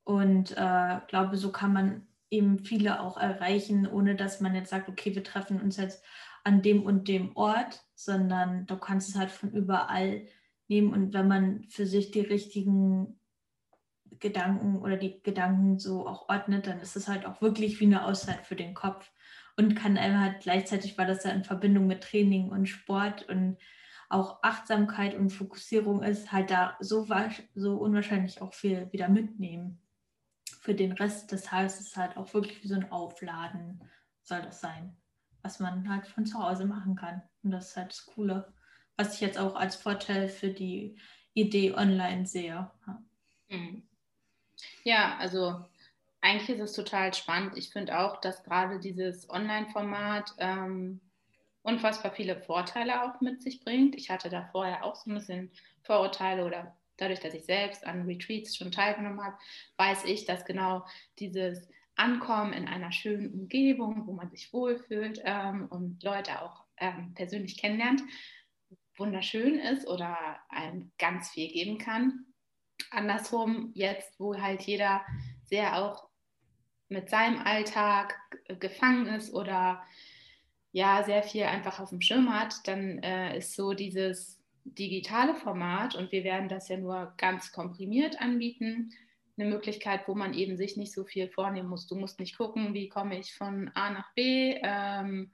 [0.04, 4.90] Und äh, glaube, so kann man eben viele auch erreichen, ohne dass man jetzt sagt,
[4.90, 6.04] okay, wir treffen uns jetzt
[6.48, 10.26] an dem und dem Ort, sondern du kannst es halt von überall
[10.66, 13.20] nehmen und wenn man für sich die richtigen
[14.18, 18.06] Gedanken oder die Gedanken so auch ordnet, dann ist es halt auch wirklich wie eine
[18.06, 19.12] Auszeit für den Kopf
[19.58, 23.58] und kann einem halt gleichzeitig, weil das ja in Verbindung mit Training und Sport und
[24.08, 27.06] auch Achtsamkeit und Fokussierung ist, halt da so,
[27.54, 29.82] so unwahrscheinlich auch viel wieder mitnehmen.
[30.62, 33.82] Für den Rest des Tages ist es halt auch wirklich wie so ein Aufladen,
[34.22, 34.96] soll das sein,
[35.48, 37.22] was man halt von zu Hause machen kann.
[37.42, 38.52] Und das ist halt das Coole,
[38.98, 40.98] was ich jetzt auch als Vorteil für die
[41.32, 42.70] Idee online sehe.
[42.86, 43.02] Ja,
[43.48, 43.82] mhm.
[44.84, 45.64] ja also
[46.20, 47.56] eigentlich ist es total spannend.
[47.56, 51.00] Ich finde auch, dass gerade dieses Online-Format ähm,
[51.62, 53.94] unfassbar viele Vorteile auch mit sich bringt.
[53.94, 55.50] Ich hatte da vorher auch so ein bisschen
[55.82, 59.38] Vorurteile oder dadurch, dass ich selbst an Retreats schon teilgenommen habe,
[59.78, 60.84] weiß ich, dass genau
[61.18, 67.12] dieses Ankommen in einer schönen Umgebung, wo man sich wohlfühlt ähm, und Leute auch ähm,
[67.14, 68.02] persönlich kennenlernt,
[68.96, 70.16] wunderschön ist oder
[70.48, 72.26] einem ganz viel geben kann.
[72.90, 75.04] Andersrum, jetzt, wo halt jeder
[75.44, 76.08] sehr auch
[76.88, 78.16] mit seinem Alltag
[78.60, 79.82] gefangen ist oder
[80.72, 85.94] ja sehr viel einfach auf dem Schirm hat, dann äh, ist so dieses digitale Format
[85.94, 88.92] und wir werden das ja nur ganz komprimiert anbieten,
[89.38, 91.86] eine Möglichkeit, wo man eben sich nicht so viel vornehmen muss.
[91.86, 95.30] Du musst nicht gucken, wie komme ich von A nach B ähm,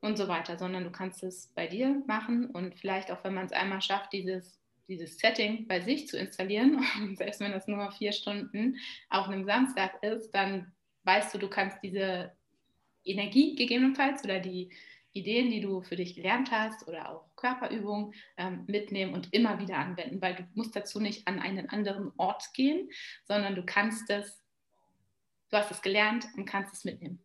[0.00, 3.46] und so weiter, sondern du kannst es bei dir machen und vielleicht auch, wenn man
[3.46, 4.60] es einmal schafft, dieses
[4.90, 8.76] dieses Setting bei sich zu installieren, selbst wenn das nur vier Stunden
[9.08, 10.72] auf einem Samstag ist, dann
[11.04, 12.32] weißt du, du kannst diese
[13.04, 14.70] Energie gegebenenfalls oder die
[15.12, 19.76] Ideen, die du für dich gelernt hast oder auch Körperübungen ähm, mitnehmen und immer wieder
[19.78, 22.88] anwenden, weil du musst dazu nicht an einen anderen Ort gehen,
[23.24, 24.40] sondern du kannst es,
[25.50, 27.20] du hast es gelernt und kannst es mitnehmen.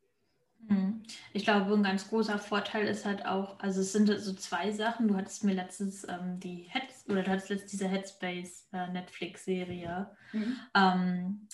[0.67, 1.03] Mhm.
[1.33, 5.07] Ich glaube, ein ganz großer Vorteil ist halt auch, also es sind so zwei Sachen.
[5.07, 10.09] Du hattest mir letztens ähm, die Heads oder du hattest letztens diese Headspace äh, Netflix-Serie
[10.33, 10.57] mhm.
[10.73, 11.47] ähm,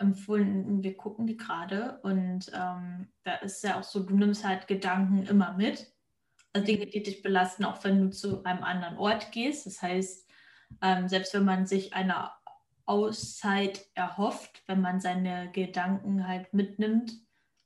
[0.00, 0.82] empfohlen.
[0.82, 5.24] Wir gucken die gerade und ähm, da ist ja auch so, du nimmst halt Gedanken
[5.24, 5.92] immer mit.
[6.52, 9.66] Also Dinge, die dich belasten, auch wenn du zu einem anderen Ort gehst.
[9.66, 10.28] Das heißt,
[10.82, 12.30] ähm, selbst wenn man sich eine
[12.86, 17.12] Auszeit erhofft, wenn man seine Gedanken halt mitnimmt,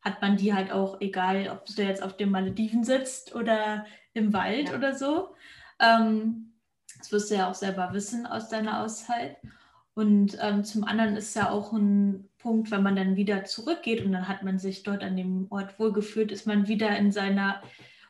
[0.01, 4.33] hat man die halt auch, egal ob du jetzt auf den Malediven sitzt oder im
[4.33, 4.77] Wald ja.
[4.77, 5.35] oder so.
[5.79, 6.55] Ähm,
[6.99, 9.37] das wirst du ja auch selber wissen aus deiner Auszeit.
[9.95, 14.13] Und ähm, zum anderen ist ja auch ein Punkt, wenn man dann wieder zurückgeht und
[14.13, 17.63] dann hat man sich dort an dem Ort wohlgefühlt, ist man wieder in seiner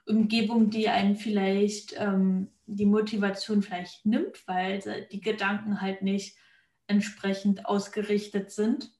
[0.06, 4.80] Umgebung, die einen vielleicht ähm, die Motivation vielleicht nimmt, weil
[5.10, 6.36] die Gedanken halt nicht
[6.86, 8.90] entsprechend ausgerichtet sind.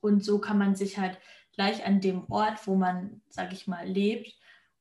[0.00, 1.18] Und so kann man sich halt
[1.52, 4.34] gleich an dem Ort, wo man, sage ich mal, lebt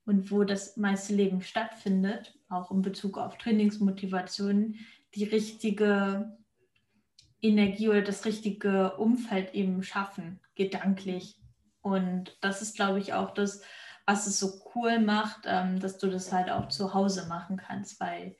[0.05, 4.75] und wo das meiste Leben stattfindet, auch in Bezug auf Trainingsmotivation,
[5.15, 6.37] die richtige
[7.41, 11.37] Energie oder das richtige Umfeld eben schaffen, gedanklich.
[11.81, 13.61] Und das ist, glaube ich, auch das,
[14.05, 17.99] was es so cool macht, ähm, dass du das halt auch zu Hause machen kannst,
[17.99, 18.35] weil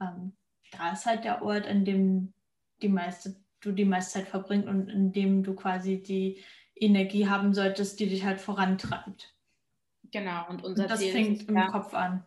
[0.00, 0.36] ähm,
[0.72, 2.34] da ist halt der Ort, an dem
[2.82, 6.42] die meiste, du die meiste Zeit verbringst und in dem du quasi die
[6.74, 9.34] Energie haben solltest, die dich halt vorantreibt.
[10.10, 12.26] Genau, und unser und das Ziel fängt ist, im ja, Kopf an.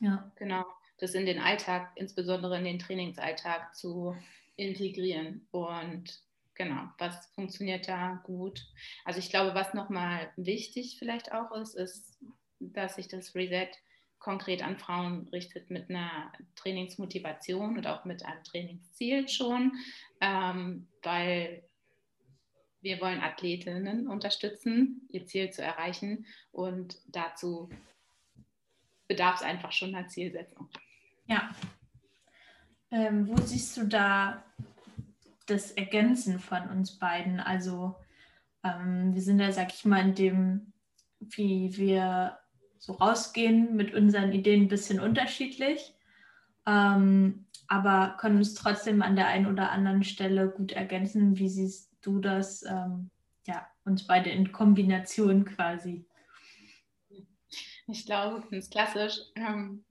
[0.00, 0.30] Ja.
[0.36, 0.64] Genau,
[0.98, 4.16] das in den Alltag, insbesondere in den Trainingsalltag zu
[4.58, 5.46] integrieren.
[5.50, 6.20] Und
[6.54, 8.66] genau, was funktioniert da gut?
[9.04, 12.18] Also ich glaube, was nochmal wichtig vielleicht auch ist, ist,
[12.60, 13.70] dass sich das Reset
[14.18, 19.72] konkret an Frauen richtet mit einer Trainingsmotivation und auch mit einem Trainingsziel schon,
[20.20, 21.62] ähm, weil
[22.80, 27.70] wir wollen Athletinnen unterstützen, ihr Ziel zu erreichen und dazu
[29.06, 30.68] bedarf es einfach schon einer Zielsetzung.
[31.26, 31.50] Ja.
[32.90, 34.42] Ähm, wo siehst du da
[35.46, 37.40] das Ergänzen von uns beiden?
[37.40, 37.96] Also
[38.64, 40.72] ähm, wir sind ja, sag ich mal, in dem,
[41.20, 42.38] wie wir
[42.78, 45.94] so rausgehen mit unseren Ideen ein bisschen unterschiedlich,
[46.66, 51.36] ähm, aber können uns trotzdem an der einen oder anderen Stelle gut ergänzen.
[51.38, 53.10] Wie siehst du das, ähm,
[53.46, 56.06] ja, uns beide in Kombination quasi?
[57.86, 59.84] Ich glaube, ganz klassisch ähm,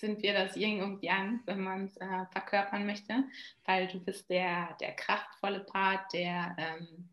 [0.00, 3.24] sind wir das Yin und Yang, wenn man es äh, verkörpern möchte,
[3.66, 7.08] weil du bist der, der kraftvolle Part, der ähm,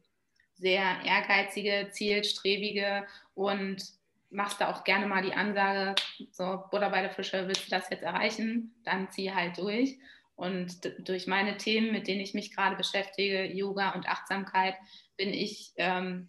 [0.56, 3.84] sehr ehrgeizige, zielstrebige und
[4.30, 5.96] machst da auch gerne mal die Ansage,
[6.32, 9.98] so Butter bei der Fische, willst du das jetzt erreichen, dann zieh halt durch.
[10.36, 14.76] Und durch meine Themen, mit denen ich mich gerade beschäftige, Yoga und Achtsamkeit,
[15.18, 16.28] bin ich ähm,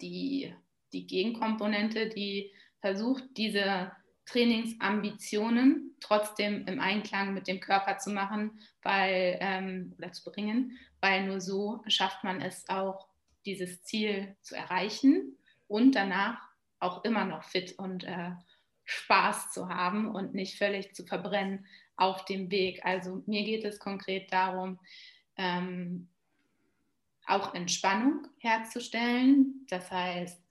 [0.00, 0.54] die,
[0.92, 3.92] die Gegenkomponente, die versucht, diese
[4.30, 11.26] Trainingsambitionen trotzdem im Einklang mit dem Körper zu machen, weil ähm, oder zu bringen, weil
[11.26, 13.08] nur so schafft man es auch,
[13.46, 16.38] dieses Ziel zu erreichen und danach
[16.78, 18.32] auch immer noch fit und äh,
[18.84, 21.66] Spaß zu haben und nicht völlig zu verbrennen
[21.96, 22.84] auf dem Weg.
[22.84, 24.78] Also mir geht es konkret darum,
[25.36, 26.08] ähm,
[27.26, 30.42] auch Entspannung herzustellen, das heißt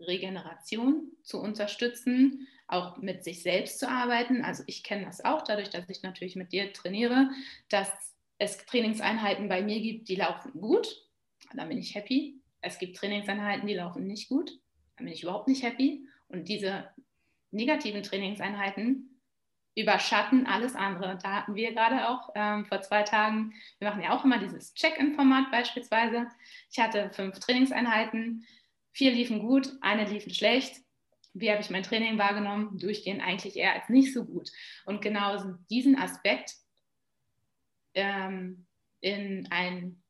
[0.00, 4.42] Regeneration zu unterstützen, auch mit sich selbst zu arbeiten.
[4.42, 7.30] Also ich kenne das auch, dadurch, dass ich natürlich mit dir trainiere,
[7.68, 7.90] dass
[8.38, 10.88] es Trainingseinheiten bei mir gibt, die laufen gut,
[11.54, 12.40] dann bin ich happy.
[12.60, 14.50] Es gibt Trainingseinheiten, die laufen nicht gut,
[14.96, 16.06] dann bin ich überhaupt nicht happy.
[16.28, 16.90] Und diese
[17.50, 19.16] negativen Trainingseinheiten
[19.76, 21.18] überschatten alles andere.
[21.22, 24.74] Da hatten wir gerade auch ähm, vor zwei Tagen, wir machen ja auch immer dieses
[24.74, 26.26] Check-in-Format beispielsweise.
[26.70, 28.46] Ich hatte fünf Trainingseinheiten,
[28.92, 30.80] vier liefen gut, eine liefen schlecht.
[31.38, 32.78] Wie habe ich mein Training wahrgenommen?
[32.78, 34.50] Durchgehend eigentlich eher als nicht so gut.
[34.84, 36.54] Und genau diesen Aspekt
[37.94, 38.66] ähm,
[39.00, 40.02] in, ein,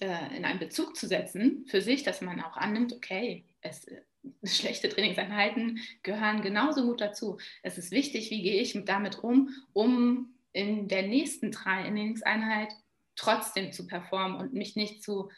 [0.00, 3.86] äh, in einen Bezug zu setzen für sich, dass man auch annimmt, okay, es,
[4.44, 7.38] schlechte Trainingseinheiten gehören genauso gut dazu.
[7.62, 12.72] Es ist wichtig, wie gehe ich damit um, um in der nächsten Trainingseinheit
[13.14, 15.30] trotzdem zu performen und mich nicht zu,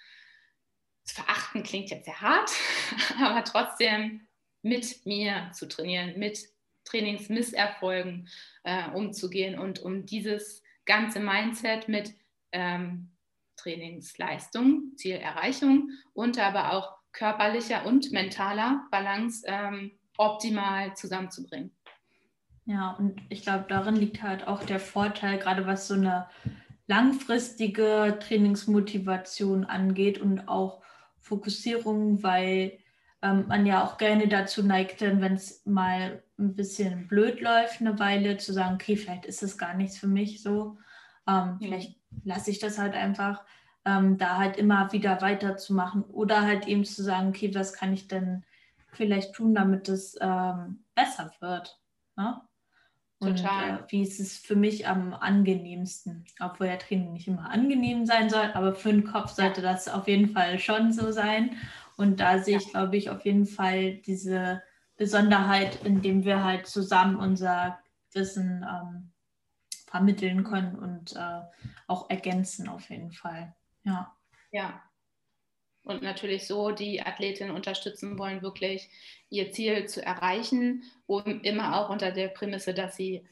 [1.04, 2.50] zu verachten, klingt jetzt sehr hart,
[3.20, 4.26] aber trotzdem
[4.62, 6.48] mit mir zu trainieren, mit
[6.84, 8.28] Trainingsmisserfolgen
[8.64, 12.14] äh, umzugehen und um dieses ganze Mindset mit
[12.52, 13.10] ähm,
[13.56, 21.70] Trainingsleistung, Zielerreichung und aber auch körperlicher und mentaler Balance ähm, optimal zusammenzubringen.
[22.64, 26.28] Ja, und ich glaube, darin liegt halt auch der Vorteil, gerade was so eine
[26.86, 30.82] langfristige Trainingsmotivation angeht und auch
[31.18, 32.78] Fokussierung, weil
[33.22, 37.98] ähm, man ja auch gerne dazu neigt, wenn es mal ein bisschen blöd läuft, eine
[37.98, 40.78] Weile zu sagen, okay, vielleicht ist es gar nichts für mich so.
[41.28, 43.44] Ähm, vielleicht lasse ich das halt einfach
[43.84, 48.08] ähm, da halt immer wieder weiterzumachen oder halt eben zu sagen, okay, was kann ich
[48.08, 48.44] denn
[48.92, 51.80] vielleicht tun, damit es ähm, besser wird.
[52.16, 52.40] Ne?
[53.18, 56.24] Und äh, wie ist es für mich am angenehmsten?
[56.40, 60.08] Obwohl ja Training nicht immer angenehm sein soll, aber für den Kopf sollte das auf
[60.08, 61.56] jeden Fall schon so sein.
[61.96, 64.62] Und da sehe ich, glaube ich, auf jeden Fall diese
[64.96, 67.78] Besonderheit, indem wir halt zusammen unser
[68.12, 69.12] Wissen ähm,
[69.86, 71.40] vermitteln können und äh,
[71.86, 73.54] auch ergänzen auf jeden Fall.
[73.84, 74.16] Ja.
[74.50, 74.82] Ja.
[75.84, 78.88] Und natürlich so die Athletinnen unterstützen wollen, wirklich
[79.30, 83.26] ihr Ziel zu erreichen, um immer auch unter der Prämisse, dass sie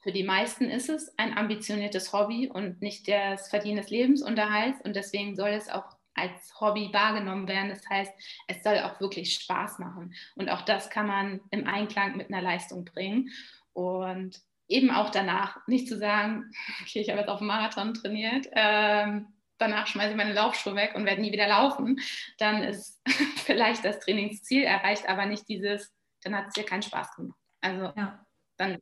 [0.00, 4.80] für die meisten ist es ein ambitioniertes Hobby und nicht das Verdienen des Lebensunterhalts.
[4.84, 7.70] Und deswegen soll es auch als Hobby wahrgenommen werden.
[7.70, 8.12] Das heißt,
[8.48, 10.14] es soll auch wirklich Spaß machen.
[10.34, 13.30] Und auch das kann man im Einklang mit einer Leistung bringen.
[13.72, 16.50] Und eben auch danach nicht zu sagen,
[16.82, 20.94] okay, ich habe jetzt auf dem Marathon trainiert, ähm, danach schmeiße ich meine Laufschuhe weg
[20.94, 22.00] und werde nie wieder laufen,
[22.38, 23.00] dann ist
[23.44, 25.92] vielleicht das Trainingsziel erreicht, aber nicht dieses,
[26.22, 27.38] dann hat es dir keinen Spaß gemacht.
[27.60, 28.24] Also ja.
[28.56, 28.78] dann,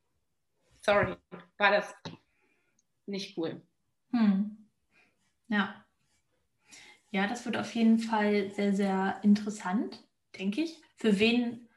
[0.82, 1.16] sorry,
[1.57, 1.95] war das
[3.07, 3.62] nicht cool.
[4.12, 4.68] Hm.
[5.49, 5.86] Ja.
[7.11, 10.05] Ja, das wird auf jeden Fall sehr, sehr interessant,
[10.39, 10.81] denke ich.
[10.97, 11.69] Für wen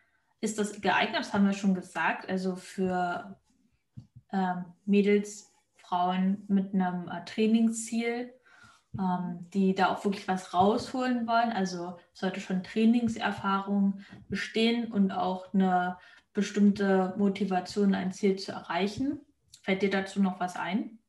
[0.42, 1.20] ist das geeignet?
[1.20, 2.30] Das haben wir schon gesagt.
[2.30, 3.40] Also für
[4.32, 8.34] ähm, Mädels, Frauen mit einem äh, Trainingsziel
[8.98, 11.52] ähm, die da auch wirklich was rausholen wollen.
[11.52, 15.98] Also sollte schon Trainingserfahrung bestehen und auch eine
[16.34, 19.20] bestimmte Motivation, ein Ziel zu erreichen.
[19.62, 21.00] Fällt dir dazu noch was ein?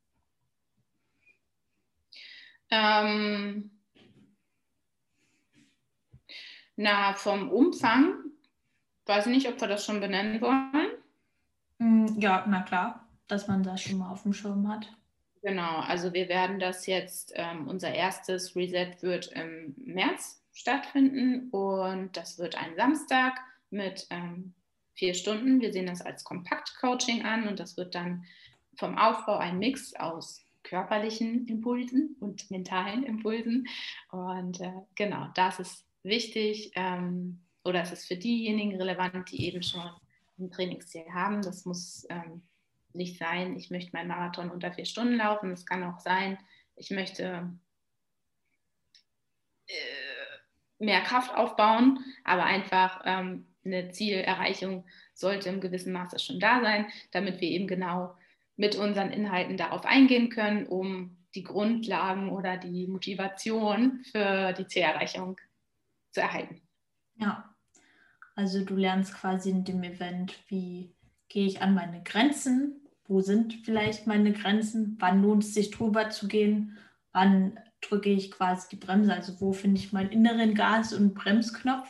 [2.71, 3.80] Ähm,
[6.77, 8.15] na, vom Umfang
[9.07, 10.91] weiß ich nicht, ob wir das schon benennen wollen.
[11.79, 14.89] Mm, ja, na klar, dass man das schon mal auf dem Schirm hat.
[15.43, 22.17] Genau, also wir werden das jetzt, ähm, unser erstes Reset wird im März stattfinden und
[22.17, 23.41] das wird ein Samstag
[23.71, 24.53] mit ähm,
[24.95, 25.61] vier Stunden.
[25.61, 28.25] Wir sehen das als Kompakt-Coaching an und das wird dann
[28.77, 33.67] vom Aufbau ein Mix aus körperlichen Impulsen und mentalen Impulsen.
[34.11, 39.63] Und äh, genau, das ist wichtig ähm, oder es ist für diejenigen relevant, die eben
[39.63, 39.91] schon
[40.39, 41.43] ein Trainingsziel haben.
[41.43, 42.43] Das muss ähm,
[42.93, 45.53] nicht sein, ich möchte meinen Marathon unter vier Stunden laufen.
[45.53, 46.39] Es kann auch sein,
[46.77, 47.51] ich möchte
[49.67, 49.73] äh,
[50.79, 54.85] mehr Kraft aufbauen, aber einfach ähm, eine Zielerreichung
[55.15, 58.15] sollte im gewissen Maße schon da sein, damit wir eben genau
[58.57, 65.39] mit unseren Inhalten darauf eingehen können, um die Grundlagen oder die Motivation für die Zielerreichung
[66.11, 66.61] zu erhalten.
[67.17, 67.55] Ja,
[68.35, 70.95] also du lernst quasi in dem Event, wie
[71.29, 72.89] gehe ich an meine Grenzen?
[73.07, 74.97] Wo sind vielleicht meine Grenzen?
[75.01, 76.79] Wann lohnt es sich drüber zu gehen?
[77.13, 79.13] Wann drücke ich quasi die Bremse?
[79.13, 81.89] Also wo finde ich meinen inneren Gas- und Bremsknopf?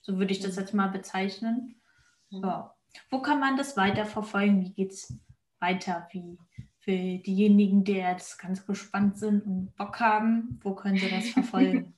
[0.00, 1.80] So würde ich das jetzt mal bezeichnen.
[2.30, 2.74] Ja.
[3.10, 4.62] Wo kann man das weiter verfolgen?
[4.62, 5.18] Wie geht es
[5.58, 6.08] weiter?
[6.12, 6.38] Wie
[6.78, 11.94] für diejenigen, die jetzt ganz gespannt sind und Bock haben, wo können sie das verfolgen?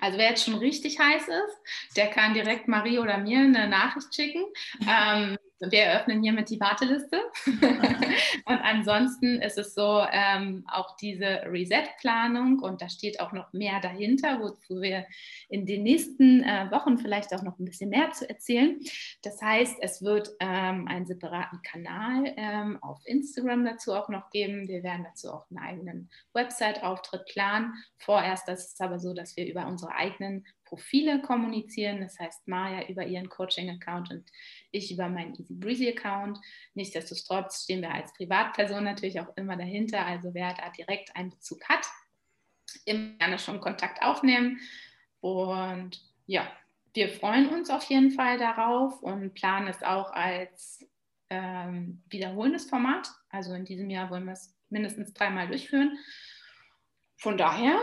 [0.00, 4.14] Also wer jetzt schon richtig heiß ist, der kann direkt Marie oder mir eine Nachricht
[4.14, 4.44] schicken.
[4.88, 7.20] Ähm, wir eröffnen hiermit die Warteliste.
[7.46, 13.80] und ansonsten ist es so, ähm, auch diese Reset-Planung und da steht auch noch mehr
[13.80, 15.06] dahinter, wozu wir
[15.48, 18.80] in den nächsten äh, Wochen vielleicht auch noch ein bisschen mehr zu erzählen.
[19.22, 24.66] Das heißt, es wird ähm, einen separaten Kanal ähm, auf Instagram dazu auch noch geben.
[24.66, 27.74] Wir werden dazu auch einen eigenen Website-Auftritt planen.
[27.98, 32.00] Vorerst ist es aber so, dass wir über unsere eigenen Profile kommunizieren.
[32.00, 34.30] Das heißt, Maya über ihren Coaching-Account und
[34.70, 36.38] ich über meinen Easy Breezy-Account.
[36.74, 40.06] Nichtsdestotrotz stehen wir als Privatperson natürlich auch immer dahinter.
[40.06, 41.84] Also wer da direkt einen Bezug hat,
[42.84, 44.60] immer gerne schon Kontakt aufnehmen.
[45.20, 46.50] Und ja,
[46.94, 50.86] wir freuen uns auf jeden Fall darauf und planen es auch als
[51.30, 53.10] ähm, wiederholendes Format.
[53.28, 55.98] Also in diesem Jahr wollen wir es mindestens dreimal durchführen.
[57.16, 57.82] Von daher,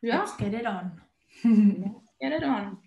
[0.00, 0.20] ja.
[0.20, 1.00] Let's get it on.
[1.42, 2.78] Get it on.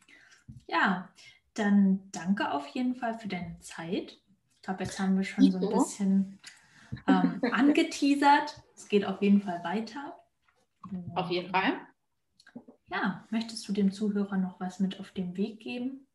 [0.67, 1.09] Ja,
[1.53, 4.17] dann danke auf jeden Fall für deine Zeit.
[4.55, 6.39] Ich glaube, jetzt haben wir schon so ein bisschen
[7.07, 8.61] ähm, angeteasert.
[8.75, 10.17] Es geht auf jeden Fall weiter.
[11.15, 11.73] Auf jeden Fall.
[12.91, 16.07] Ja, möchtest du dem Zuhörer noch was mit auf den Weg geben?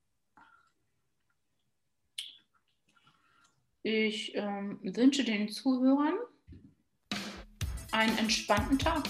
[3.83, 6.15] Ich ähm, wünsche den Zuhörern
[7.93, 9.05] einen entspannten Tag.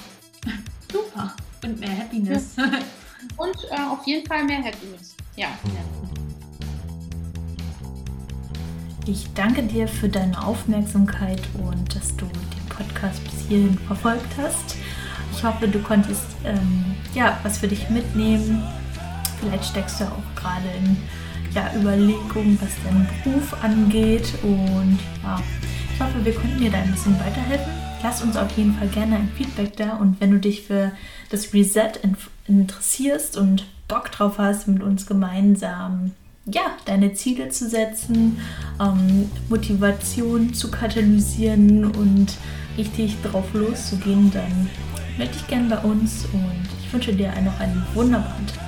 [0.92, 1.34] Super.
[1.64, 2.56] Und mehr Happiness.
[2.56, 2.70] Ja.
[3.36, 5.16] Und äh, auf jeden Fall mehr Happiness.
[5.36, 5.48] Ja.
[9.06, 14.76] Ich danke dir für deine Aufmerksamkeit und dass du den Podcast bis hierhin verfolgt hast.
[15.32, 18.62] Ich hoffe, du konntest ähm, ja, was für dich mitnehmen.
[19.38, 20.96] Vielleicht steckst du auch gerade in
[21.54, 24.32] ja, Überlegungen, was deinen Beruf angeht.
[24.42, 25.40] Und ja,
[25.94, 27.72] ich hoffe, wir konnten dir da ein bisschen weiterhelfen.
[28.02, 29.96] Lass uns auf jeden Fall gerne ein Feedback da.
[29.96, 30.92] Und wenn du dich für
[31.30, 31.92] das Reset
[32.48, 36.12] interessierst und Bock drauf hast, mit uns gemeinsam
[36.46, 38.38] ja, deine Ziele zu setzen,
[38.80, 42.36] ähm, Motivation zu katalysieren und
[42.78, 44.70] richtig drauf loszugehen, dann
[45.18, 48.65] melde dich gerne bei uns und ich wünsche dir noch einen wunderbaren Tag.